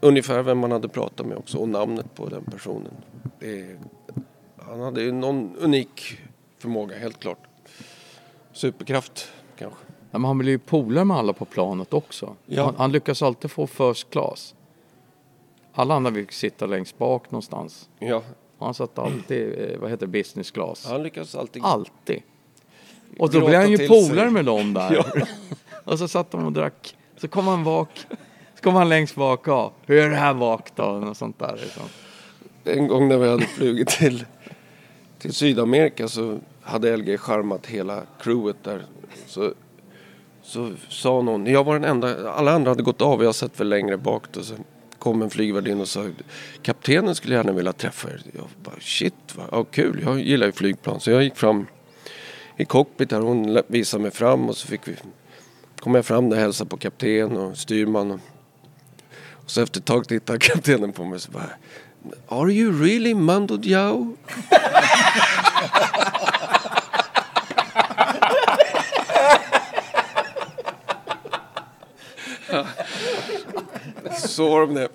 [0.00, 2.92] ungefär vem man hade pratat med också och namnet på den personen.
[3.38, 3.76] Det,
[4.56, 6.18] han hade ju någon unik
[6.58, 7.38] förmåga, helt klart.
[8.52, 9.80] Superkraft kanske.
[10.10, 12.36] Ja, men han blev ju polare med alla på planet också.
[12.46, 12.64] Ja.
[12.64, 14.54] Han, han lyckas alltid få first class.
[15.78, 17.88] Alla andra fick sitta längst bak någonstans.
[17.98, 18.22] Ja,
[18.58, 20.86] Han satt alltid, eh, vad heter business class.
[20.86, 21.64] han lyckas alltid.
[21.64, 22.22] Alltid.
[23.18, 25.06] Och då blev han ju polare med dem där.
[25.84, 26.96] och så satt de och drack.
[27.16, 27.88] Så kom han bak.
[28.54, 29.48] Så kom han längst bak.
[29.48, 29.72] Ja.
[29.86, 30.84] Hur är det här bak då?
[30.84, 31.58] Och sånt där.
[31.62, 31.82] Liksom.
[32.64, 34.24] En gång när vi hade flugit till,
[35.18, 38.84] till Sydamerika så hade LG charmat hela crewet där.
[39.26, 39.52] Så,
[40.42, 43.68] så sa någon, jag var den enda, alla andra hade gått av, jag satt väl
[43.68, 44.42] längre bak då.
[44.42, 44.54] Så
[45.08, 46.06] kom en flygvärdinna och sa,
[46.62, 48.22] kaptenen skulle gärna vilja träffa er.
[48.32, 51.00] Jag bara, shit vad ja, kul, jag gillar ju flygplan.
[51.00, 51.66] Så jag gick fram
[52.56, 54.96] i cockpit där, hon visade mig fram och så fick vi,
[55.80, 58.10] kom jag fram där och hälsade på kapten och styrman.
[58.10, 58.20] Och,
[59.30, 61.50] och så efter ett tag tittade kaptenen på mig och så bara,
[62.28, 64.16] Are you really Mando Diao?
[74.18, 74.88] Så var de det.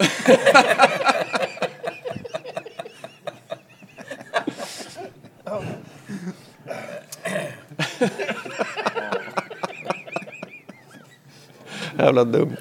[11.97, 12.57] Jävla dumt.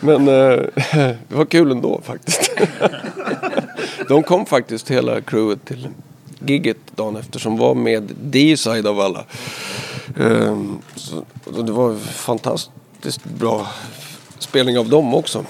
[0.00, 0.64] Men eh,
[1.28, 2.50] det var kul ändå faktiskt.
[4.08, 5.88] De kom faktiskt hela crewet till
[6.46, 9.24] gigget dagen efter som var med D-side av alla.
[10.18, 10.62] Eh,
[10.94, 11.24] så,
[11.62, 13.66] det var fantastiskt bra
[14.38, 15.44] spelning av dem också.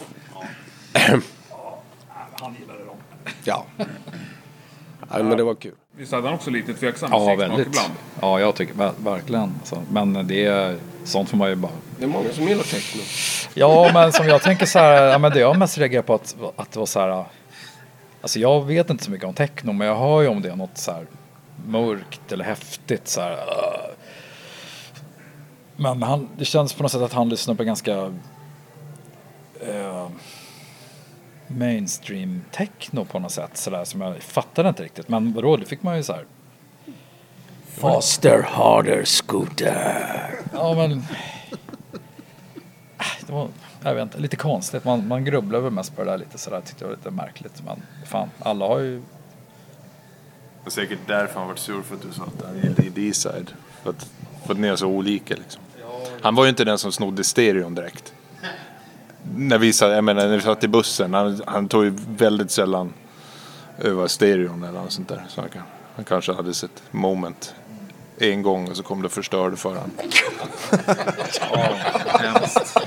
[0.93, 2.81] Han gillade
[3.47, 3.65] Ja.
[5.13, 5.73] Nej, men det var kul.
[5.97, 7.67] Visst hade han också lite tveksam Ja, väldigt.
[7.67, 7.93] ibland?
[8.21, 9.55] Ja, jag tycker ver- verkligen.
[9.65, 11.73] Så, men det är sånt får man ju bara...
[11.99, 13.01] Det är många som gillar techno.
[13.55, 16.37] Ja, men som jag tänker så här, ja, men det jag mest reagerar på att,
[16.57, 17.25] att det var så här.
[18.21, 20.57] Alltså jag vet inte så mycket om techno, men jag hör ju om det är
[20.57, 21.07] något så här
[21.67, 23.33] mörkt eller häftigt så här.
[23.33, 23.91] uh.
[25.77, 27.93] Men han, det känns på något sätt att han lyssnar på ganska
[29.61, 30.09] eh,
[31.49, 35.09] mainstream techno på något sätt så där som jag fattade inte riktigt.
[35.09, 36.25] Men vadå, det fick man ju så här.
[37.69, 40.41] Faster, harder, scooter.
[40.53, 40.93] Ja men.
[40.93, 40.99] Äh,
[43.27, 43.49] Det var,
[43.83, 44.85] jag vet inte, lite konstigt.
[44.85, 46.61] Man, man grubblar väl mest på det där lite sådär.
[46.61, 47.63] Tyckte det var lite märkligt.
[47.67, 48.97] Men fan, alla har ju.
[48.97, 49.03] Det
[50.69, 53.51] är säkert därför han varit sur för att du sa att han gillade D-side.
[53.83, 54.11] För att,
[54.47, 55.63] för att ni är så olika liksom.
[56.23, 58.15] Han var ju inte den som snodde stereon direkt.
[59.35, 62.51] När vi satt, jag menar, när vi satt i bussen, han, han tog ju väldigt
[62.51, 62.93] sällan
[63.79, 65.25] över stereon eller något sånt där.
[65.29, 65.51] Så han,
[65.97, 67.55] han kanske hade sett moment
[68.19, 69.91] en gång och så kom det och förstörde för honom.
[72.21, 72.79] Hemskt.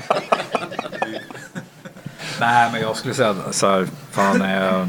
[2.40, 3.88] Nej men jag skulle säga så här.
[4.10, 4.88] Fan, eh,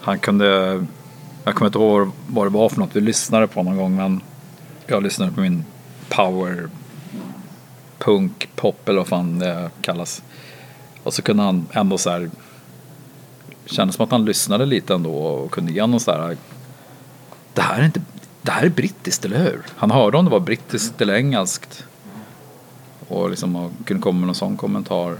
[0.00, 0.46] han kunde.
[1.44, 3.96] Jag kommer inte ihåg vad det var för något vi lyssnade på någon gång.
[3.96, 4.20] Men
[4.86, 5.64] jag lyssnade på min
[6.08, 6.68] power
[8.06, 10.22] punk pop eller vad fan det kallas.
[11.02, 12.30] Och så kunde han ändå så här.
[13.64, 16.36] Kändes som att han lyssnade lite ändå och kunde ge någon så här.
[17.54, 18.00] Det här är inte.
[18.42, 19.62] Det här är brittiskt, eller hur?
[19.76, 21.84] Han hörde om det var brittiskt eller engelskt.
[23.08, 25.16] Och liksom och kunde komma med någon sån kommentar.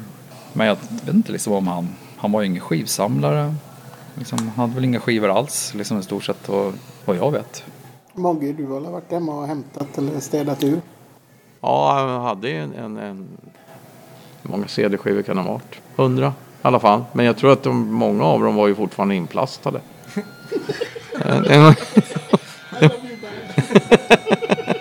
[0.52, 3.54] Men jag vet inte liksom om han, han var ju ingen skivsamlare.
[4.14, 6.48] Liksom, han hade väl inga skivor alls liksom i stort sett
[7.04, 7.64] vad jag vet.
[8.12, 10.80] Mogge, du har väl varit hemma och hämtat eller städat ur?
[11.60, 13.28] Ja, han hade en, en, en...
[14.42, 15.80] Hur många CD-skivor kan det ha varit?
[15.96, 16.32] Hundra i
[16.62, 17.04] alla fall.
[17.12, 19.80] Men jag tror att de, många av dem var ju fortfarande inplastade.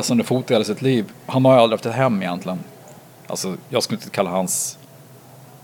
[0.00, 1.12] resande fot i hela sitt liv.
[1.26, 2.58] Han har ju aldrig haft ett hem egentligen.
[3.26, 4.78] Alltså jag skulle inte kalla hans...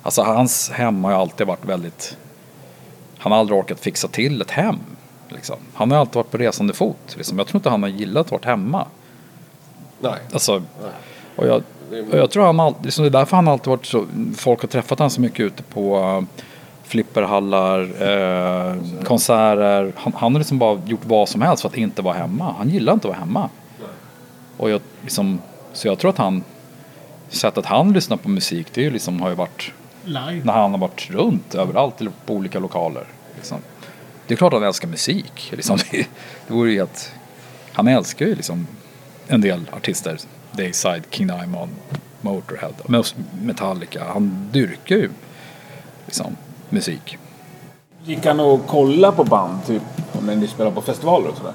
[0.03, 2.16] Alltså hans hem har ju alltid varit väldigt...
[3.18, 4.78] Han har aldrig orkat fixa till ett hem.
[5.28, 5.57] Liksom.
[5.74, 7.14] Han har alltid varit på resande fot.
[7.16, 7.39] Liksom.
[7.39, 8.87] Jag tror inte han har gillat att vara hemma.
[10.01, 10.20] Nej.
[10.32, 10.62] Alltså,
[11.37, 11.62] och jag,
[12.11, 14.05] och jag tror han alltid, liksom det är därför han alltid varit så,
[14.37, 16.22] folk har träffat han så mycket ute på uh,
[16.82, 19.93] flipperhallar, uh, konserter.
[19.97, 22.55] Han, han har liksom bara gjort vad som helst för att inte vara hemma.
[22.59, 23.51] Han gillar inte att vara hemma.
[24.57, 25.40] Och jag, liksom,
[25.72, 26.44] så jag tror att han,
[27.28, 29.72] sättet han lyssnar på musik, det är ju liksom, har ju varit
[30.04, 30.40] Live.
[30.44, 33.07] när han har varit runt överallt på olika lokaler.
[33.36, 33.59] Liksom.
[34.26, 35.52] Det är klart att han älskar musik.
[35.52, 35.78] Liksom.
[35.90, 36.07] Det,
[36.46, 37.12] det vore ju helt...
[37.72, 38.66] Han älskar ju liksom
[39.26, 40.18] en del artister.
[40.52, 41.70] Dayside, King Diamond,
[42.20, 42.72] Motorhead,
[43.42, 44.04] Metallica.
[44.12, 45.11] Han dyrkar ju
[46.07, 46.36] liksom
[46.68, 47.18] musik.
[48.04, 49.82] Gick han och kolla på band typ
[50.22, 51.52] när ni spelade på festivaler och sådär?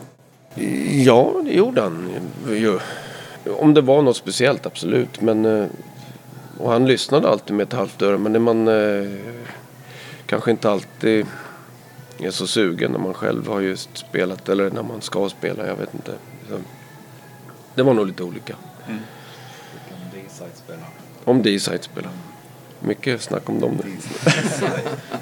[1.06, 2.10] Ja, det gjorde han
[2.50, 2.80] ju.
[3.58, 5.22] Om det var något speciellt, absolut.
[5.22, 5.66] Men, eh,
[6.58, 8.18] och han lyssnade alltid med ett halvt öra.
[8.18, 9.08] Men det man eh,
[10.26, 11.26] kanske inte alltid
[12.20, 14.50] är så sugen när man själv har just spelat.
[14.50, 16.12] Eller när man ska spela, jag vet inte.
[16.50, 16.58] Så,
[17.76, 18.56] det var nog lite olika.
[21.26, 22.12] Om D-side spelar.
[22.80, 23.98] Mycket snack om dem nu.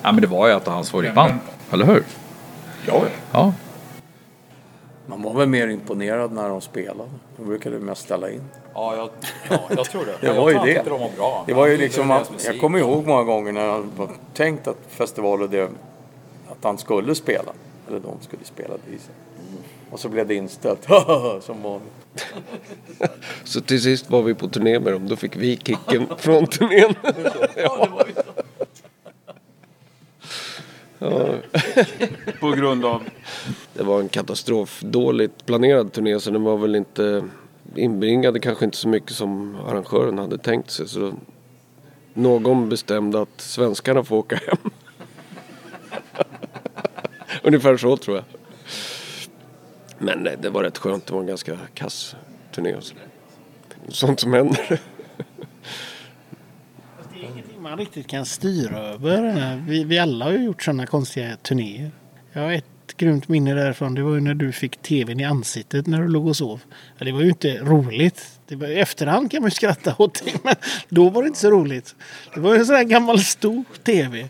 [0.01, 1.34] Ja men det var ju ett av hans favoritband.
[1.71, 2.03] Eller hur?
[2.88, 3.53] Ja, Ja.
[5.10, 7.10] Man var väl mer imponerad när de spelade.
[7.38, 8.41] De brukade mest ställa in.
[8.74, 9.10] Ja, jag,
[9.49, 10.18] ja, jag tror det.
[10.28, 10.84] Det var ju det.
[10.86, 11.43] de var bra.
[11.47, 13.91] Det var ju liksom, att, jag kommer ihåg många gånger när han
[14.34, 15.64] tänkt att festivalen, det,
[16.47, 17.51] att han skulle spela.
[17.88, 19.14] Eller de skulle spela det i sig.
[19.91, 20.84] Och så blev det inställt.
[21.41, 22.26] Som vanligt.
[23.43, 25.07] Så till sist var vi på turné med dem.
[25.07, 26.93] Då fick vi kicken från turnén.
[32.39, 33.04] På grund av?
[33.74, 34.82] Det var en katastrof.
[34.82, 37.24] Dåligt planerad turné så den var väl inte
[37.76, 40.88] inbringade kanske inte så mycket som arrangören hade tänkt sig.
[40.88, 41.14] Så
[42.14, 44.58] någon bestämde att svenskarna får åka hem.
[47.43, 48.26] Ungefär så tror jag.
[49.97, 51.06] Men nej, det var rätt skönt.
[51.06, 52.16] Det var en ganska kass
[52.52, 53.04] turné och sådär.
[53.88, 54.80] Sånt som händer.
[57.70, 59.55] Man riktigt kan styra över.
[59.67, 61.91] Vi, vi alla har ju gjort sådana konstiga turnéer.
[62.34, 63.95] Jag har ett grymt minne därifrån.
[63.95, 66.61] Det var ju när du fick tvn i ansiktet när du låg och sov.
[66.97, 68.39] Ja, det var ju inte roligt.
[68.47, 70.43] Det var, I efterhand kan man ju skratta åt det.
[70.43, 70.55] Men
[70.89, 71.95] då var det inte så roligt.
[72.34, 74.30] Det var ju en sån här gammal stor tv.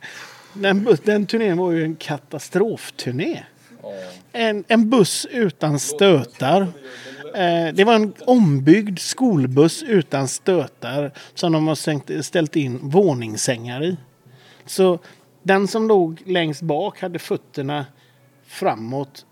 [0.53, 3.43] Den, den turnén var ju en katastrofturné.
[4.31, 6.67] En, en buss utan stötar.
[7.35, 13.97] Eh, det var en ombyggd skolbuss utan stötar som de har ställt in våningssängar i.
[14.65, 14.99] Så
[15.43, 17.85] den som låg längst bak hade fötterna
[18.45, 19.25] framåt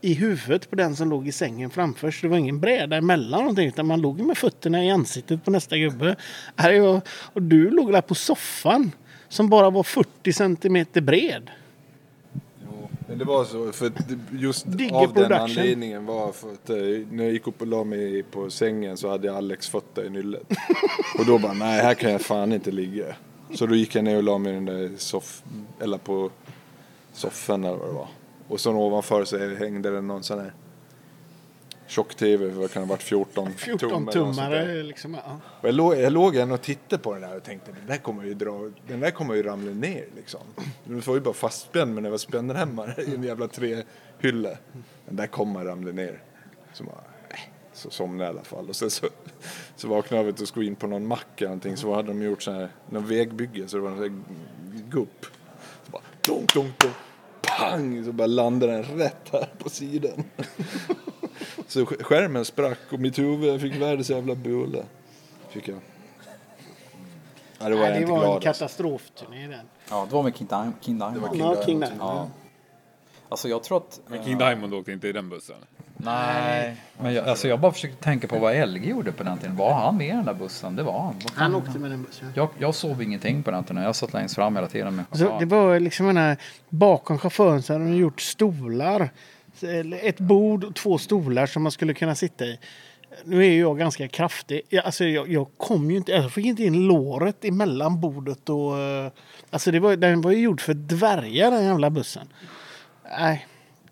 [0.00, 2.10] i huvudet på den som låg i sängen framför.
[2.10, 5.50] Så det var ingen bräda emellan någonting utan man låg med fötterna i ansiktet på
[5.50, 6.16] nästa gubbe.
[7.32, 8.92] Och du låg där på soffan
[9.28, 11.50] som bara var 40 centimeter bred.
[13.12, 13.92] Men det var så, för
[14.30, 16.76] just Digger av den anledningen var för att eh,
[17.10, 20.10] när jag gick upp och la mig på sängen så hade jag Alex fötter i
[20.10, 20.42] nyllet.
[21.18, 23.04] och då bara, nej här kan jag fan inte ligga.
[23.54, 25.42] Så då gick jag ner och la mig i den där soff,
[25.80, 26.30] eller på
[27.12, 28.08] soffan eller vad det var.
[28.48, 30.52] Och så ovanför så hängde det någon sån här
[31.86, 34.64] tjock-tv, vad kan det ha varit, 14, 14 tum eller något sånt där.
[34.64, 35.14] tummare liksom.
[35.14, 35.40] Ja.
[35.60, 38.24] Och jag, låg, jag låg och tittade på den där och tänkte den där kommer
[38.24, 40.40] ju dra, den där kommer ju ramla ner liksom.
[40.84, 44.50] Den var ju bara fastspänd men det var spännremmar i en jävla trähylla.
[45.06, 46.22] Den där kommer ramla ner.
[46.72, 47.36] Så, bara, äh,
[47.72, 48.68] så somnade jag i alla fall.
[48.68, 49.06] Och sen så,
[49.76, 52.42] så vaknade jag jag skulle in på någon mack eller någonting så hade de gjort
[52.42, 54.22] sån här, någon vägbygge så det var en sån här
[54.90, 55.26] gupp.
[55.84, 56.94] Så bara dunk, dunk, dunk.
[57.42, 58.04] Pang!
[58.04, 60.24] Så bara landade den rätt här på sidan.
[61.68, 64.78] Så sk- skärmen sprack och mitt huvud fick världens jävla bula.
[65.50, 65.78] Fick jag.
[67.58, 68.40] Ja, det var Nej, det var en glad alltså.
[68.48, 69.66] katastrofturné den.
[69.90, 71.36] Ja, det var med King, Dime, King Diamond.
[71.36, 72.00] Ja, King Diamond.
[72.00, 72.28] Ja.
[73.28, 74.00] Alltså jag tror att...
[74.06, 75.56] Men King Diamond åkte inte i den bussen.
[75.96, 76.76] Nej.
[76.98, 79.56] Men jag, alltså jag bara försökte tänka på vad LG gjorde på den tiden.
[79.56, 80.76] Var han med i den där bussen?
[80.76, 81.20] Det var han.
[81.20, 82.32] Fan- Han åkte med den bussen.
[82.34, 83.82] Jag, jag sov ingenting på den tiden.
[83.82, 86.36] Jag satt längst fram hela tiden med Så det var liksom en här,
[86.68, 89.10] bakom chauffören så hade de gjort stolar.
[90.02, 92.58] Ett bord och två stolar som man skulle kunna sitta i.
[93.24, 94.60] Nu är ju jag ganska kraftig.
[94.68, 98.78] Jag, alltså jag, jag kom ju inte, jag fick inte in låret emellan bordet och...
[98.78, 99.12] Eh,
[99.50, 102.28] alltså det var, den var ju gjord för dvärgar den jävla bussen.
[103.18, 103.46] Nej,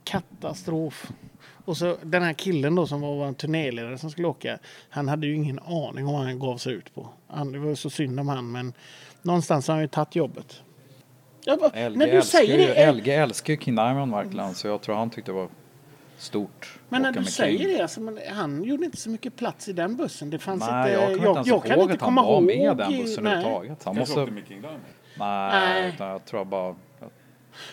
[0.05, 1.11] katastrof.
[1.65, 4.59] Och så den här killen då som var vår turnéledare som skulle åka.
[4.91, 7.09] Han hade ju ingen aning om vad han gav sig ut på.
[7.27, 8.73] Han, det var ju så synd om han men
[9.23, 10.63] någonstans har han ju tagit jobbet.
[11.45, 12.93] Jag bara, LG, när du säger ju, det.
[12.93, 14.55] LG älskar ju King Diamond verkligen.
[14.55, 15.49] Så jag tror han tyckte det var
[16.19, 16.79] stort.
[16.89, 17.69] Men när du säger King.
[17.69, 20.31] det, alltså, men han gjorde inte så mycket plats i den bussen.
[20.31, 20.93] Det fanns Nej, inte...
[20.93, 22.43] jag kommer inte ens jag kan ihåg inte att han komma var ihåg...
[22.43, 23.33] med den i- bussen nej.
[23.33, 23.85] överhuvudtaget.
[23.85, 24.21] Han måste...
[24.27, 24.81] med King Diamond.
[25.19, 25.51] Nej,
[25.83, 25.93] Nej.
[25.95, 26.75] utan jag tror jag bara...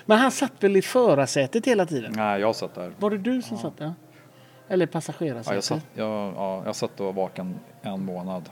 [0.05, 2.13] Men han satt väl i förarsätet hela tiden?
[2.15, 2.91] Nej, jag satt där.
[2.99, 3.93] Var det du som satt där?
[4.70, 5.55] Eller Ja, passagerarsätet?
[5.55, 8.49] jag, satt, jag, ja, jag satt och var vaken en månad.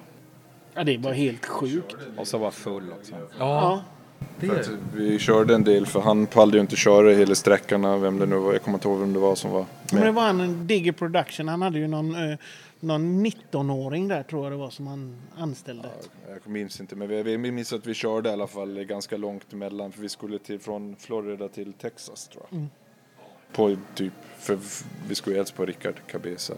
[0.74, 1.95] Ja, det var helt sjukt.
[2.18, 3.13] Och så var jag full också.
[3.39, 3.82] Ja.
[4.39, 8.01] För att vi körde en del för han pallade ju inte köra hela sträckan.
[8.01, 8.53] Vem det nu var.
[8.53, 10.13] Jag kommer inte ihåg vem det var som var Men det med.
[10.13, 11.47] var han en Digger Production.
[11.47, 12.38] Han hade ju någon, eh,
[12.80, 15.89] någon 19-åring där tror jag det var som han anställde.
[16.30, 19.91] Jag minns inte men vi, minns att vi körde i alla fall ganska långt emellan.
[19.91, 22.67] För vi skulle till, från Florida till Texas tror jag.
[23.53, 24.59] På typ, för
[25.07, 26.53] vi skulle hälsa på Rickard Cabeza.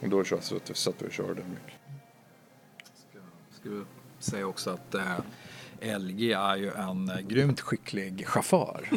[0.00, 1.74] Och då satt vi- och körde mycket.
[3.60, 3.82] Ska vi
[4.18, 5.02] säga också att eh,
[5.80, 8.90] LG är ju en eh, grymt skicklig chaufför.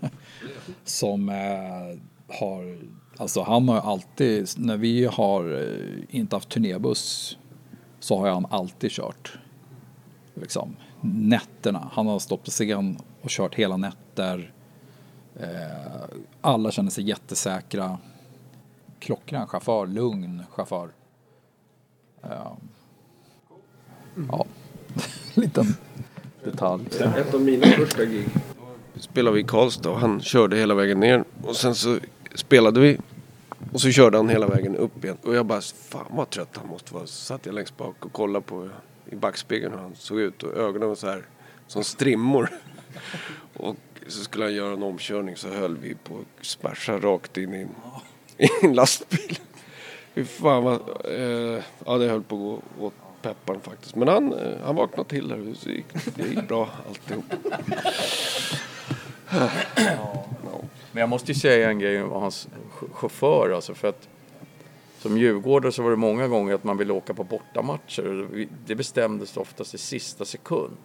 [0.84, 1.98] Som eh,
[2.38, 2.78] har,
[3.16, 7.38] alltså han har ju alltid, när vi har eh, inte haft turnébuss
[8.00, 9.38] så har han alltid kört.
[10.34, 11.90] Liksom nätterna.
[11.92, 14.52] Han har stått på scen och kört hela nätter.
[15.40, 17.98] Eh, alla känner sig jättesäkra.
[18.98, 20.90] Klockren chaufför, lugn chaufför.
[22.22, 22.52] Eh,
[24.28, 24.46] Ja,
[25.34, 25.74] liten
[26.44, 26.84] detalj.
[27.16, 28.28] Ett av mina första gig
[29.00, 31.24] spelade vi i Karlstad och han körde hela vägen ner.
[31.42, 31.98] Och sen så
[32.34, 32.98] spelade vi
[33.72, 35.16] och så körde han hela vägen upp igen.
[35.22, 37.06] Och jag bara, fan vad trött han måste vara.
[37.06, 38.68] Så satt jag längst bak och kollade på
[39.10, 41.22] i backspegeln hur han såg ut och ögonen var så här
[41.66, 42.48] som strimmor.
[43.54, 43.76] Och
[44.06, 47.60] så skulle han göra en omkörning så höll vi på att smasha rakt in i
[47.60, 47.68] en,
[48.38, 49.38] i en lastbil.
[50.14, 52.94] Fy fan vad, eh, ja det höll på att gå åt
[53.34, 53.94] pepparn faktiskt.
[53.96, 57.24] Men han, eh, han vaknade till där så gick, det gick bra alltihop.
[60.92, 62.48] Men jag måste ju säga en grej om hans
[62.80, 64.08] ch- chaufför alltså för att
[64.98, 68.26] som djurgårdare så var det många gånger att man ville åka på bortamatcher
[68.66, 70.76] det bestämdes oftast i sista sekund.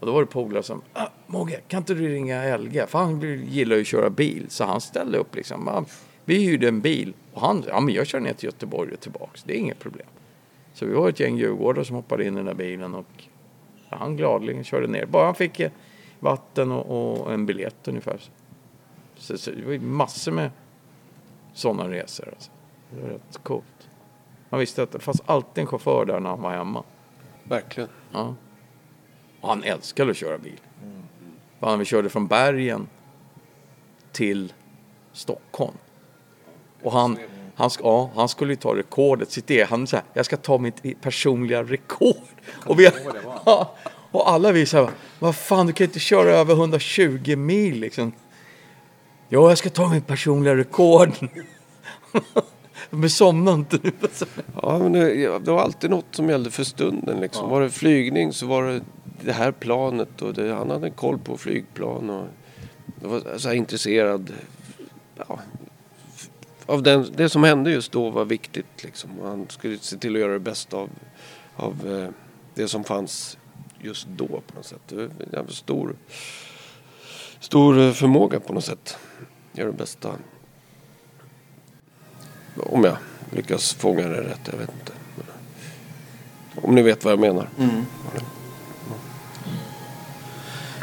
[0.00, 2.86] Och då var det polare som, ah, Mogge, kan inte du ringa LG?
[2.88, 3.20] För han
[3.50, 4.46] gillar ju att köra bil.
[4.48, 5.68] Så han ställde upp liksom.
[5.68, 5.84] "Ah,
[6.24, 9.42] Vi hyrde en bil och han, ja men jag kör ner till Göteborg och tillbaks.
[9.42, 10.06] Det är inget problem.
[10.74, 13.24] Så vi var ett gäng djurgårdare som hoppade in i den där bilen och
[13.88, 15.06] han gladeligen körde ner.
[15.06, 15.70] Bara han fick eh,
[16.20, 18.20] vatten och, och en biljett ungefär.
[19.16, 20.50] Så, så det var ju massor med
[21.52, 22.28] sådana resor.
[22.28, 22.50] Alltså.
[22.90, 23.88] Det var rätt coolt.
[24.48, 26.82] Man visste att det fanns alltid en chaufför där när han var hemma.
[27.44, 27.88] Verkligen.
[28.12, 28.34] Ja.
[29.40, 30.60] Och han älskade att köra bil.
[31.60, 32.88] För han vi körde från bergen
[34.12, 34.52] till
[35.12, 35.76] Stockholm.
[36.82, 37.18] Och han,
[37.54, 39.70] han, ja, han skulle ju ta rekordet, sitt eget.
[39.70, 42.16] Han sa jag ska ta mitt personliga rekord.
[42.66, 42.90] Och, vi,
[43.46, 43.74] ja,
[44.10, 48.12] och alla vi sa, vad fan du kan inte köra över 120 mil liksom.
[49.28, 51.10] Ja, jag ska ta mitt personliga rekord.
[52.90, 53.92] Men somna inte nu.
[54.62, 57.20] Ja, men det, ja, det var alltid något som gällde för stunden.
[57.20, 57.50] Liksom.
[57.50, 58.80] Var det flygning så var det
[59.20, 62.26] det här planet och det, han hade koll på flygplan och
[63.00, 64.32] var så här intresserad.
[65.16, 65.38] Ja,
[66.66, 68.84] av den, det som hände just då var viktigt.
[68.84, 69.10] Liksom.
[69.22, 70.90] Han skulle se till att göra det bästa av,
[71.56, 72.08] av eh,
[72.54, 73.38] det som fanns
[73.80, 74.80] just då på något sätt.
[74.86, 75.96] Det var stor,
[77.40, 78.98] stor eh, förmåga på något sätt.
[79.52, 80.14] Göra det bästa.
[82.56, 82.96] Om jag
[83.30, 84.92] lyckas fånga det rätt, jag vet inte.
[86.54, 87.48] Om ni vet vad jag menar.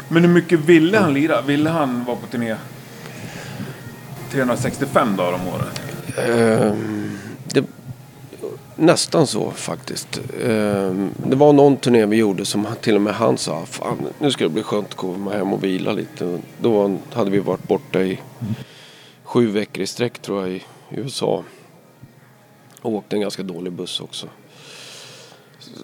[0.08, 1.42] Men hur mycket ville han lira?
[1.42, 2.56] Ville han vara på turné
[4.32, 5.82] 365 dagar om året?
[6.18, 7.64] Ehm, det,
[8.76, 10.20] nästan så faktiskt.
[10.44, 14.30] Ehm, det var någon turné vi gjorde som till och med han sa Fan, nu
[14.30, 16.38] ska det bli skönt att komma hem och vila lite.
[16.60, 18.20] Då hade vi varit borta i
[19.22, 21.44] sju veckor i sträck tror jag i, USA.
[22.82, 24.26] Och åkte en ganska dålig buss också.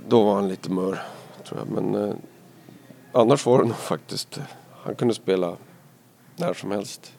[0.09, 1.03] Då var han lite mör
[1.49, 1.83] tror jag.
[1.83, 2.15] Men eh,
[3.13, 4.37] annars var det nog faktiskt.
[4.37, 4.43] Eh,
[4.85, 5.57] han kunde spela
[6.37, 7.13] när som helst.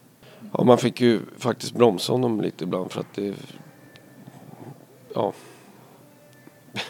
[0.58, 3.34] Ja, man fick ju faktiskt bromsa honom lite ibland för att det...
[5.16, 5.34] Ja.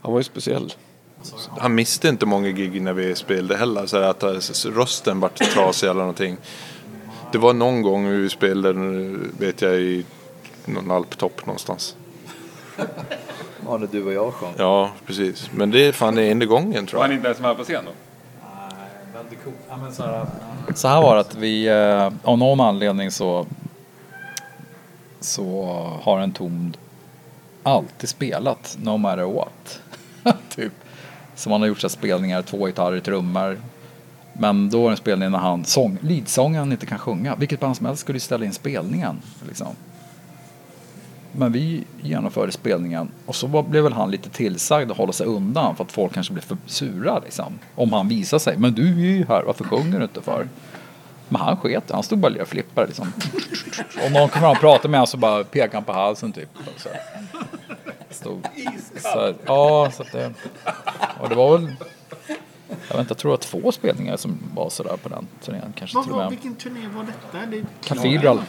[0.00, 0.72] Han var ju speciell.
[1.58, 3.86] Han miste inte många gig när vi spelade heller.
[3.86, 4.24] Så att
[4.66, 6.36] rösten vart trasig eller någonting.
[7.32, 8.78] Det var någon gång vi spelade,
[9.38, 10.04] vet jag, i
[10.64, 11.96] någon alptopp någonstans.
[13.66, 14.54] Ja, när du och jag sjöng.
[14.56, 15.50] Ja, precis.
[15.54, 17.18] Men det är fan det enda gången tror Var han jag.
[17.18, 17.90] inte ens med på scen då?
[18.42, 19.08] Väldigt coolt.
[19.12, 19.19] Ja, men
[20.74, 23.46] så, här, var det att vi, eh, av någon anledning så,
[25.20, 25.64] så
[26.02, 26.72] har en tom
[27.62, 29.80] alltid spelat no matter what.
[30.48, 30.72] typ.
[31.34, 33.60] Så man har gjort så här spelningar, två gitarrer, trummor,
[34.32, 37.36] Men då var det en spelning när han, sång, leadsångaren inte kan sjunga.
[37.36, 39.22] Vilket band som helst skulle ju ställa in spelningen.
[39.48, 39.76] Liksom.
[41.32, 45.26] Men vi genomförde spelningen och så var, blev väl han lite tillsagd att hålla sig
[45.26, 47.58] undan för att folk kanske blev för sura liksom.
[47.74, 48.56] Om han visar sig.
[48.56, 50.48] Men du är ju här, varför sjunger du inte för?
[51.28, 53.12] Men han sket han stod bara och flippar liksom.
[54.06, 56.48] Om någon kommer fram och pratar med honom så bara pekade han på halsen typ.
[56.56, 56.88] Och Så.
[58.10, 58.46] Stod,
[58.96, 60.32] så, ja, så att det,
[61.20, 61.74] och det var väl,
[62.68, 65.72] jag vet inte, jag tror var två spelningar som var sådär på den turnén.
[65.76, 66.30] Kanske Vad till och med.
[66.30, 67.46] vilken turné var detta?
[67.46, 68.42] Det, Cathedral.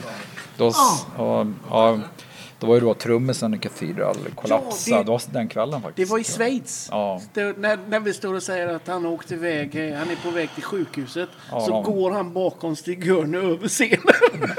[0.58, 0.72] Då,
[1.18, 2.00] ja, ja,
[2.62, 4.92] då var ju då trummisen i Cathedral kollapsade.
[4.92, 5.04] Ja, det...
[5.04, 6.12] det- var den kvällen det faktiskt.
[6.12, 6.88] var i Schweiz.
[6.92, 7.22] Ja.
[7.34, 10.30] Det, när, när vi står och säger att han åkte iväg, eh, han är på
[10.32, 11.30] väg till sjukhuset.
[11.52, 14.00] Ja, så de- går han bakom Stig-Görne över scenen.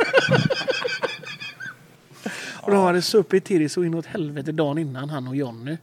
[2.63, 5.77] och de hade supit till det så inåt helvete dagen innan, han och Jonny.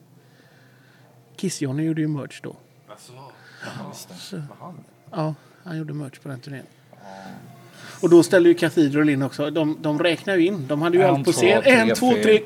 [1.37, 2.55] Kiss-Jonny gjorde ju merch då.
[2.97, 4.41] Så,
[5.11, 6.65] ja, han gjorde merch på den turnén.
[8.01, 9.49] Och då ställde ju Cathedral in också.
[9.49, 10.67] De, de räknar ju in.
[10.67, 11.61] De hade ju En, allt på scen.
[11.63, 12.41] tre, En, två, tre.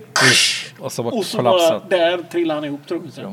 [0.79, 3.25] Och så var Och så bara där trillade han ihop trummisen.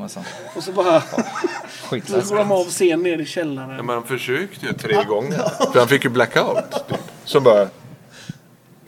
[0.55, 1.01] Och så bara...
[1.01, 3.85] Så går de av scen ner i Ja, källaren.
[3.85, 5.71] men han försökte ju tre gånger.
[5.73, 6.83] För han fick ju blackout.
[7.25, 7.67] Så bara...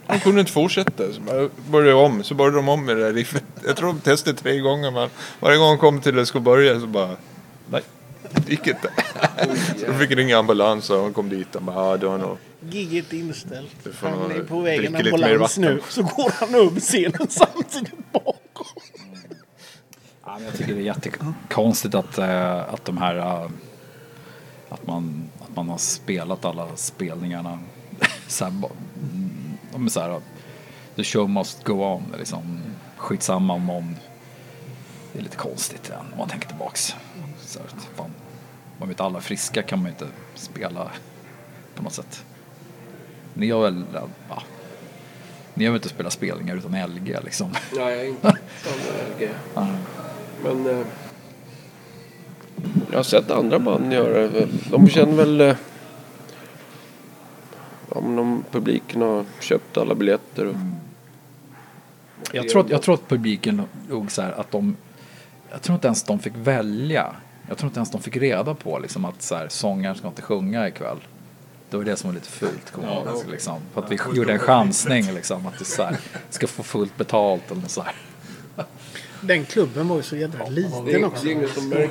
[0.08, 1.04] Han kunde inte fortsätta.
[1.14, 2.24] Så började om.
[2.24, 3.44] Så började de om med det där riffet.
[3.66, 4.92] Jag tror de testade tre gånger.
[4.92, 5.10] Men
[5.40, 7.10] varje gång de kom till det skulle börja så bara...
[7.70, 7.82] Nej,
[8.32, 8.90] det gick inte.
[9.80, 11.56] Så de fick ringa ambulans och de kom dit.
[11.56, 12.38] Och bara, ja, det var nog...
[12.70, 13.84] Giget är inställt.
[13.84, 15.82] Du får Han är på väg en dricka lite mer ambulans nu.
[15.90, 18.66] Så går han över scenen samtidigt bakom.
[20.26, 23.50] Ja, men jag tycker det är jättekonstigt att, eh, att de här eh,
[24.70, 27.60] att man, att man har spelat alla spelningarna
[28.28, 28.54] så här,
[29.72, 30.22] de är så här,
[30.96, 32.62] the show must go on liksom
[32.98, 33.96] skitsamma om någon
[35.14, 36.96] det är lite konstigt ja, om man tänker tillbaks
[37.40, 38.12] så här, fan,
[38.80, 40.92] man vet alla friska kan man ju inte spela
[41.76, 42.26] på något sätt
[43.34, 43.84] ni har väl
[44.30, 44.44] ja,
[45.54, 49.30] ni har väl inte spelat spelningar utan LG liksom Nej, inte samma LG.
[50.44, 50.86] Men eh,
[52.92, 54.48] jag har sett andra band göra det.
[54.72, 55.42] De känner väl...
[55.42, 55.56] Eh,
[57.90, 60.46] om de, publiken har köpt alla biljetter.
[60.48, 60.56] Och,
[62.32, 64.76] Jag tror, att- jag tror att publiken nog så här att de,
[65.52, 67.16] jag tror inte ens de fick välja.
[67.48, 70.22] Jag tror inte ens de fick reda på liksom att så här, sångaren ska inte
[70.22, 70.98] sjunga ikväll.
[71.74, 72.72] Det var det som var lite fult.
[72.72, 73.60] kommer jag ihåg, liksom.
[73.74, 75.98] För att vi gjorde en chansning liksom att du så här,
[76.30, 77.96] ska få fullt betalt eller så här.
[79.22, 81.26] Den klubben var ju så jävla liten också.
[81.26, 81.90] det.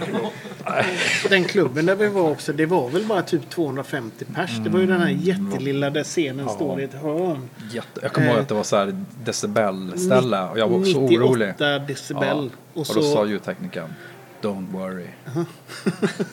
[1.28, 4.50] Den klubben där vi var också, det var väl bara typ 250 pers.
[4.64, 7.48] Det var ju den här jättelilla där scenen står i ett hörn.
[7.72, 11.24] Jätte, jag kommer ihåg att det var så här decibelställe och jag var också 98
[11.24, 11.54] orolig.
[11.88, 12.50] decibel.
[12.74, 13.94] Och, Och då sa ljudteknikern
[14.42, 15.06] Don't worry.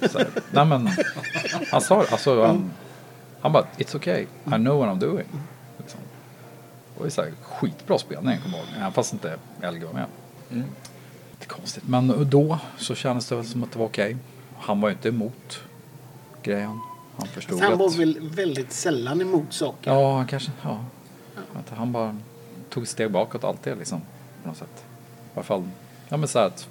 [0.10, 0.89] så här, nej men
[1.72, 2.06] han sa.
[2.12, 2.72] Alltså, han,
[3.41, 4.21] han bara It's okay.
[4.45, 5.27] I know what I'm doing.
[5.77, 5.99] Liksom.
[6.93, 8.75] Det var ju så här, skitbra spelning kommer jag ihåg.
[8.77, 9.35] Även fast inte
[9.71, 10.05] LG var med.
[11.31, 11.83] Lite konstigt.
[11.87, 14.17] Men då så kändes det väl som att det var okej.
[14.59, 15.59] Han var ju inte emot
[16.43, 16.79] grejen.
[17.17, 19.91] Han förstod Han var väl väldigt sällan emot saker.
[19.91, 20.51] Ja, han kanske...
[20.61, 20.85] Ja.
[21.59, 22.17] Att han bara
[22.69, 24.01] tog ett steg bakåt alltid liksom.
[24.43, 24.85] På något sätt.
[25.33, 25.69] I alla fall.
[26.09, 26.67] Ja men så här att.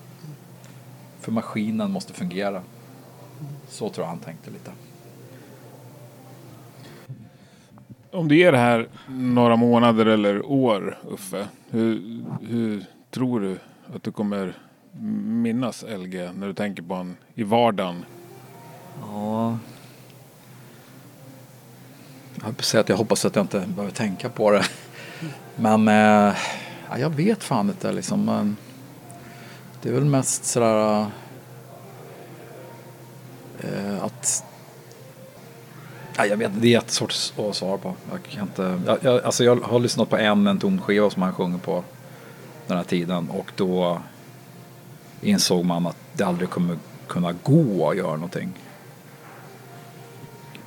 [1.20, 2.62] För maskinen måste fungera.
[3.68, 4.70] Så tror jag han tänkte lite.
[8.10, 11.48] Om du ger det här några månader eller år, Uffe.
[11.70, 13.58] Hur, hur tror du
[13.94, 14.54] att du kommer
[15.42, 18.04] minnas LG när du tänker på honom i vardagen?
[19.00, 19.58] Ja.
[22.44, 24.64] Jag säga att jag hoppas att jag inte behöver tänka på det.
[25.56, 26.36] Men eh,
[26.90, 28.24] ja, jag vet fan inte liksom.
[28.24, 28.56] Men
[29.82, 31.06] det är väl mest sådär
[33.60, 34.44] eh, att
[36.20, 37.94] Ja, jag vet, det är jättesvårt att svara på.
[38.10, 41.32] Jag, kan inte, jag, jag, alltså jag har lyssnat på en, en tonskiva som han
[41.32, 41.84] sjunger på
[42.66, 44.00] den här tiden och då
[45.20, 48.52] insåg man att det aldrig kommer kunna gå att göra någonting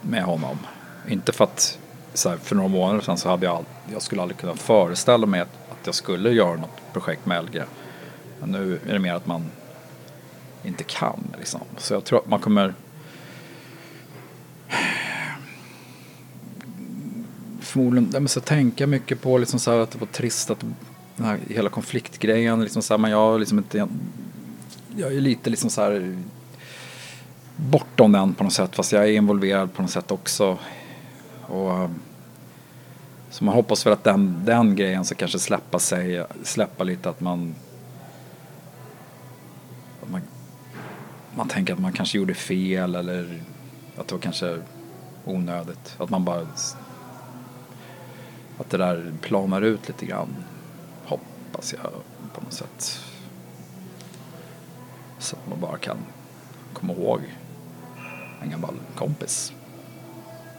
[0.02, 0.58] med honom.
[1.08, 1.80] Inte för att
[2.14, 5.26] så här, för några månader sedan så hade jag, all, jag skulle aldrig kunna föreställa
[5.26, 7.62] mig att, att jag skulle göra något projekt med LG.
[8.40, 9.46] Men nu är det mer att man
[10.64, 11.62] inte kan liksom.
[11.78, 12.74] Så jag tror att man kommer
[17.72, 20.60] förmodligen ja, men så tänka mycket på liksom så här att det var trist att
[21.16, 23.88] den här hela konfliktgrejen liksom så här, men jag har liksom inte
[24.98, 26.18] jag är lite liksom så här
[27.56, 30.58] bortom den på något sätt fast jag är involverad på något sätt också
[31.42, 31.90] och eh,
[33.30, 37.22] så man hoppas väl att den, den grejen ska kanske släppa sig släppa lite att
[37.22, 37.56] man
[40.04, 40.22] att man,
[41.36, 43.42] man tänker att man kanske gjorde fel eller
[43.98, 44.60] att det var kanske
[45.26, 45.96] onödigt.
[45.98, 46.48] Att man bara...
[48.62, 50.36] Att det där planar ut lite grann.
[51.06, 51.92] Hoppas jag
[52.34, 53.00] på något sätt.
[55.20, 55.98] Så att man bara kan
[56.74, 57.22] komma ihåg
[58.42, 59.54] en gammal kompis.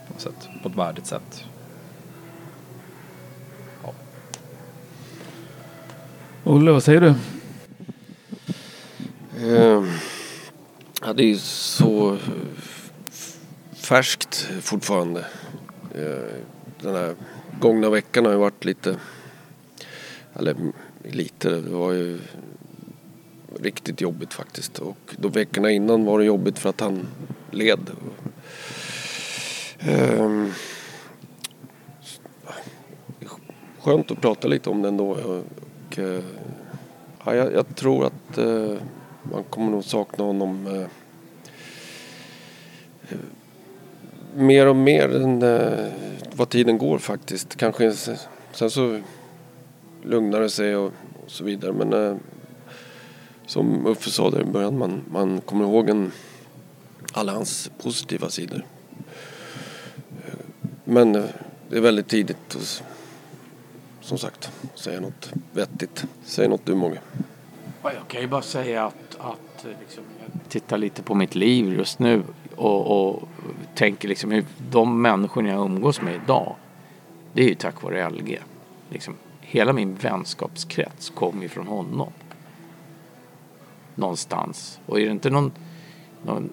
[0.07, 0.49] På något sätt.
[0.63, 1.45] På ett värdigt sätt.
[3.83, 3.93] Ja.
[6.43, 7.15] Olle, vad säger du?
[9.37, 9.83] Eh,
[11.01, 12.17] ja, det är så
[13.73, 15.25] färskt fortfarande.
[15.95, 16.43] Eh,
[16.81, 17.15] den här
[17.59, 18.95] gångna veckan har ju varit lite,
[20.33, 20.55] eller
[21.03, 22.19] lite, det var ju
[23.59, 24.79] riktigt jobbigt faktiskt.
[24.79, 27.07] Och de veckorna innan var det jobbigt för att han
[27.51, 27.89] led.
[29.79, 30.51] Ehm,
[33.79, 35.11] skönt att prata lite om det ändå.
[35.11, 36.23] Och, eh,
[37.25, 38.77] ja, jag, jag tror att eh,
[39.23, 40.87] man kommer nog sakna honom eh,
[44.35, 45.91] mer och mer än eh,
[46.35, 47.55] vad tiden går faktiskt.
[47.55, 48.99] Kanske sen- så
[50.03, 50.91] lugnar det sig och,
[51.25, 51.73] och så vidare.
[51.73, 52.15] Men eh,
[53.45, 56.11] som Uffe sa där i början, man, man kommer ihåg en,
[57.13, 58.65] alla hans positiva sidor.
[60.27, 60.33] Eh,
[60.83, 61.23] men eh,
[61.69, 62.83] det är väldigt tidigt att
[64.01, 66.05] som sagt säga något vettigt.
[66.25, 66.99] Säg något du Mogge.
[67.83, 71.73] Jag kan ju bara säga att, att eh, liksom, jag tittar lite på mitt liv
[71.73, 72.23] just nu
[72.55, 73.29] och, och
[73.75, 76.55] tänker liksom hur de människor jag umgås med idag
[77.33, 78.39] det är ju tack vare LG.
[78.89, 82.11] Liksom, hela min vänskapskrets kommer ju från honom.
[83.95, 84.79] Någonstans.
[84.85, 85.51] Och är det inte någon,
[86.25, 86.49] någon,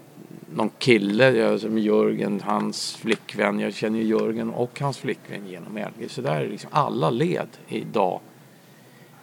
[0.55, 5.77] någon kille jag, som Jörgen, hans flickvän, jag känner ju Jörgen och hans flickvän genom
[5.77, 6.09] LG.
[6.09, 8.21] Så där är liksom alla led idag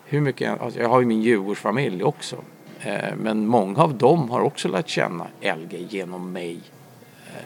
[0.05, 2.35] hur mycket, alltså jag har ju min Djurgårdsfamilj också.
[2.81, 6.59] Eh, men många av dem har också lärt känna Elge genom mig.
[7.27, 7.41] Eh,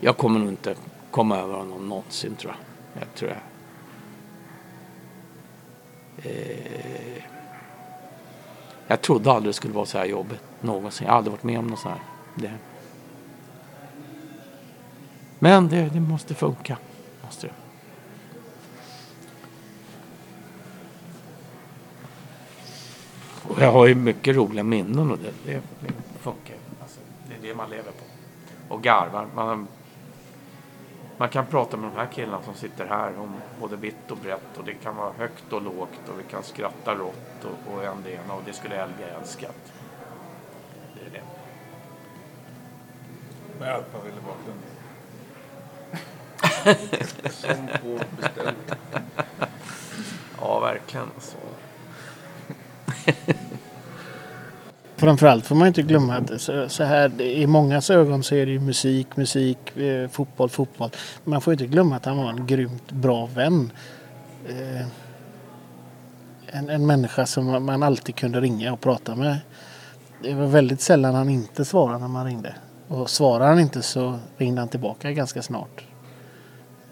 [0.00, 0.74] jag kommer nog inte
[1.10, 2.54] komma över honom någonsin tror
[2.92, 3.02] jag.
[3.02, 3.40] jag tror jag.
[6.32, 7.22] Eh,
[8.86, 11.06] jag trodde aldrig det skulle vara så här jobbigt någonsin.
[11.06, 12.00] Jag har aldrig varit med om något så här.
[12.34, 12.52] Det.
[15.38, 16.76] Men det, det måste funka.
[23.50, 26.56] Och jag har ju mycket roliga minnen och det, det, det funkar.
[26.82, 28.04] Alltså, det är det man lever på.
[28.74, 29.26] Och garvar.
[29.34, 29.68] Man,
[31.16, 34.58] man kan prata med de här killarna som sitter här om både vitt och brett
[34.58, 37.96] och det kan vara högt och lågt och vi kan skratta rått och, och en
[38.04, 39.72] det ena och det skulle Helga älskat.
[40.94, 41.22] Det är det.
[43.58, 44.70] Med Alphaville i bakgrunden.
[47.30, 48.54] Som på beställning.
[50.40, 51.06] Ja, verkligen.
[51.14, 51.36] Alltså.
[54.96, 58.52] Framförallt får man inte glömma att så, så här, i mångas ögon så är det
[58.52, 60.90] ju musik, musik, eh, fotboll, fotboll.
[61.24, 63.72] Man får inte glömma att han var en grymt bra vän.
[64.48, 64.86] Eh,
[66.46, 69.38] en, en människa som man- alltid kunde ringa och prata med.
[70.22, 72.54] Det var väldigt sällan han inte svarade när man ringde.
[72.88, 75.84] Och svarade han inte så ringde han tillbaka ganska snart.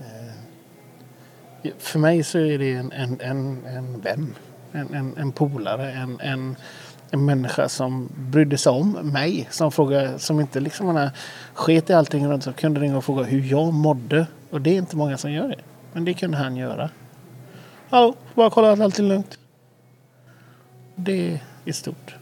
[0.00, 4.34] Eh, för mig så är det en, en, en, en vän.
[4.72, 5.92] En, en, en polare.
[5.92, 6.56] En, en,
[7.10, 9.48] en människa som brydde sig om mig.
[9.50, 11.10] Som, frågade, som inte liksom man
[11.54, 12.44] sket i allting runt.
[12.44, 14.26] så kunde ringa och fråga hur jag mådde.
[14.50, 15.60] Och det är inte många som gör det.
[15.92, 16.90] Men det kunde han göra.
[17.90, 19.38] Hallå, bara kolla att allt är lugnt.
[20.94, 22.14] Det är stort.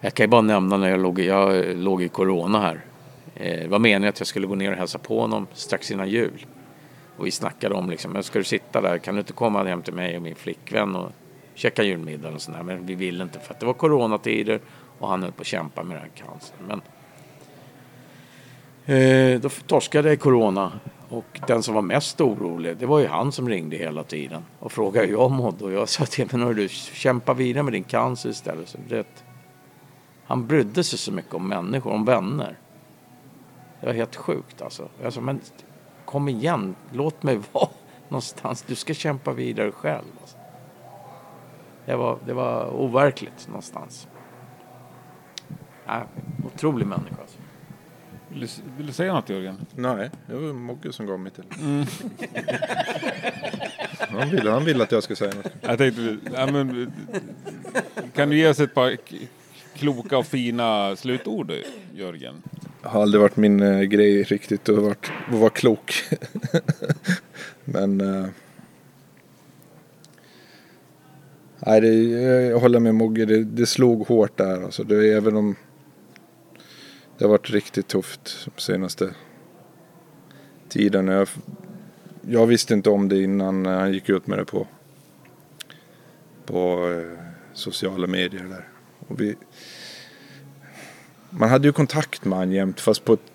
[0.00, 2.80] Jag kan ju bara nämna när jag låg, i- jag låg i corona här.
[3.34, 6.08] Eh, det var meningen att jag skulle gå ner och hälsa på honom strax innan
[6.08, 6.46] jul.
[7.16, 9.82] Och vi snackade om liksom, men ska du sitta där, kan du inte komma hem
[9.82, 11.12] till mig och min flickvän och
[11.58, 12.62] käka julmiddag och sådär.
[12.62, 14.60] Men vi ville inte för att det var coronatider
[14.98, 16.80] och han höll på att kämpa med den här cancern.
[18.86, 20.72] Men eh, då torskade jag corona
[21.08, 24.72] och den som var mest orolig det var ju han som ringde hela tiden och
[24.72, 28.30] frågade hur jag mådde och jag sa till honom, du kämpa vidare med din cancer
[28.30, 28.68] istället.
[28.68, 29.06] Så det,
[30.24, 32.58] han brydde sig så mycket om människor, om vänner.
[33.80, 34.88] Det var helt sjukt alltså.
[35.02, 35.40] Jag sa, men
[36.04, 37.68] kom igen, låt mig vara
[38.08, 38.62] någonstans.
[38.62, 40.17] Du ska kämpa vidare själv.
[41.88, 44.08] Det, var, det var overkligt någonstans.
[45.86, 46.06] Ja,
[46.46, 47.38] otrolig människa alltså.
[48.28, 49.66] Vill du, vill du säga något Jörgen?
[49.74, 51.44] Nej, det var Mogge som gav mig till.
[53.98, 55.52] Han, ville, han ville att jag skulle säga något.
[55.60, 56.92] Jag tänkte, ja, men,
[58.14, 58.96] kan du ge oss ett par
[59.74, 61.52] kloka och fina slutord
[61.94, 62.42] Jörgen?
[62.82, 64.94] Det har aldrig varit min eh, grej riktigt att vara,
[65.28, 65.94] att vara klok.
[67.64, 68.00] Men...
[68.00, 68.28] Eh,
[71.66, 71.94] nej, det,
[72.48, 73.24] jag håller med Mogge.
[73.24, 74.64] Det, det slog hårt där.
[74.64, 75.56] Alltså, det, även om
[77.18, 79.14] det har varit riktigt tufft de senaste
[80.68, 81.08] tiden.
[81.08, 81.28] Jag,
[82.22, 84.66] jag visste inte om det innan han gick ut med det på,
[86.46, 88.68] på eh, sociala medier där.
[89.08, 89.36] Och vi,
[91.30, 93.32] man hade ju kontakt med honom jämt fast på ett,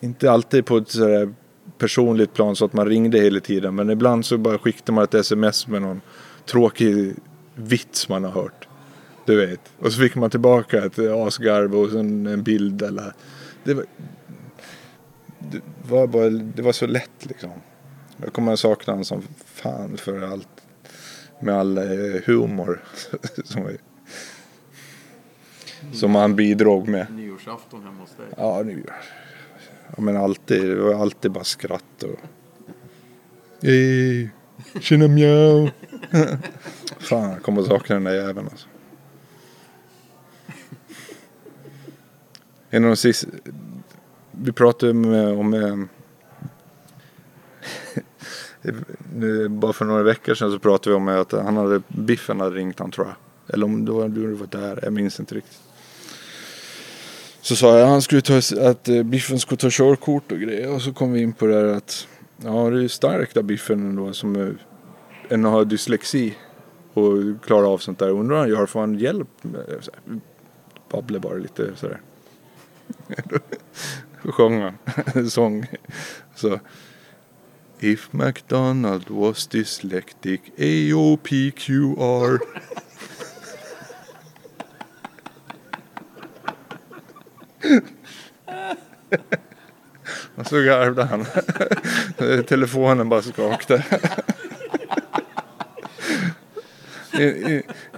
[0.00, 1.34] inte alltid på ett sådär
[1.78, 3.74] personligt plan så att man ringde hela tiden.
[3.74, 6.00] Men ibland så bara skickade man ett sms med någon
[6.46, 7.14] tråkig
[7.54, 8.68] vits man har hört.
[9.24, 9.60] Du vet.
[9.78, 13.12] Och så fick man tillbaka ett asgarv och sen en bild eller.
[13.64, 13.84] Det var,
[15.38, 17.50] det var, bara, det var så lätt liksom.
[18.16, 20.48] Jag kommer att sakna honom som fan för allt.
[21.40, 22.82] Med all eh, humor.
[23.44, 23.68] som,
[25.92, 27.06] som han bidrog med.
[27.10, 28.26] Nyårsafton hemma hos dig.
[28.36, 28.82] Ja, nu.
[29.96, 30.62] Ja, men alltid.
[30.62, 32.20] Det var alltid bara skratt och...
[33.62, 34.30] Hej!
[34.80, 35.70] Tjena mjau!
[36.98, 38.66] Fan, jag kommer att sakna den där jäveln alltså.
[42.70, 43.28] En av de sista...
[44.30, 45.14] Vi pratade om...
[45.14, 45.54] om...
[45.54, 45.76] Eh,
[49.14, 52.56] nu, bara för några veckor sedan så pratade vi om att han hade, Biffen hade
[52.56, 53.16] ringt han tror jag.
[53.54, 55.60] Eller om då du var där, jag minns inte riktigt.
[57.40, 60.74] Så sa jag att han skulle ta, att eh, Biffen skulle ta körkort och grejer.
[60.74, 63.80] Och så kom vi in på det här att ja det är starkt av Biffen
[63.80, 64.48] ändå som eh,
[65.28, 66.36] eh, ändå har dyslexi.
[66.94, 68.10] Och klarar av sånt där.
[68.10, 69.28] Undrar han gör, får han hjälp?
[70.90, 72.00] Babblar bara lite sådär.
[74.22, 74.78] Då sjöng han
[75.14, 75.66] en sång.
[76.34, 76.58] Så
[77.80, 82.38] If McDonald was dyslectic AOPQR
[90.34, 91.26] Och så garvade han.
[92.44, 93.84] Telefonen bara skakade.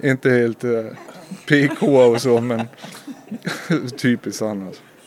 [0.03, 0.85] Inte helt eh, uh,
[1.47, 2.61] PK och så men
[3.97, 4.67] typiskt annars.
[4.67, 4.81] alltså.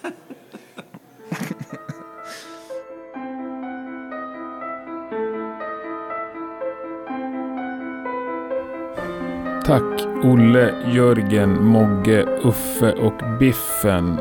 [9.66, 14.20] Tack Olle, Jörgen, Mogge, Uffe och Biffen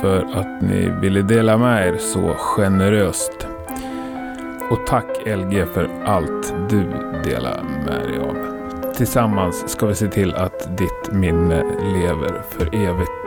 [0.00, 3.46] för att ni ville dela med er så generöst.
[4.70, 6.82] Och tack LG för allt du
[7.24, 8.49] delar med dig av.
[9.00, 11.62] Tillsammans ska vi se till att ditt minne
[11.94, 13.19] lever för evigt.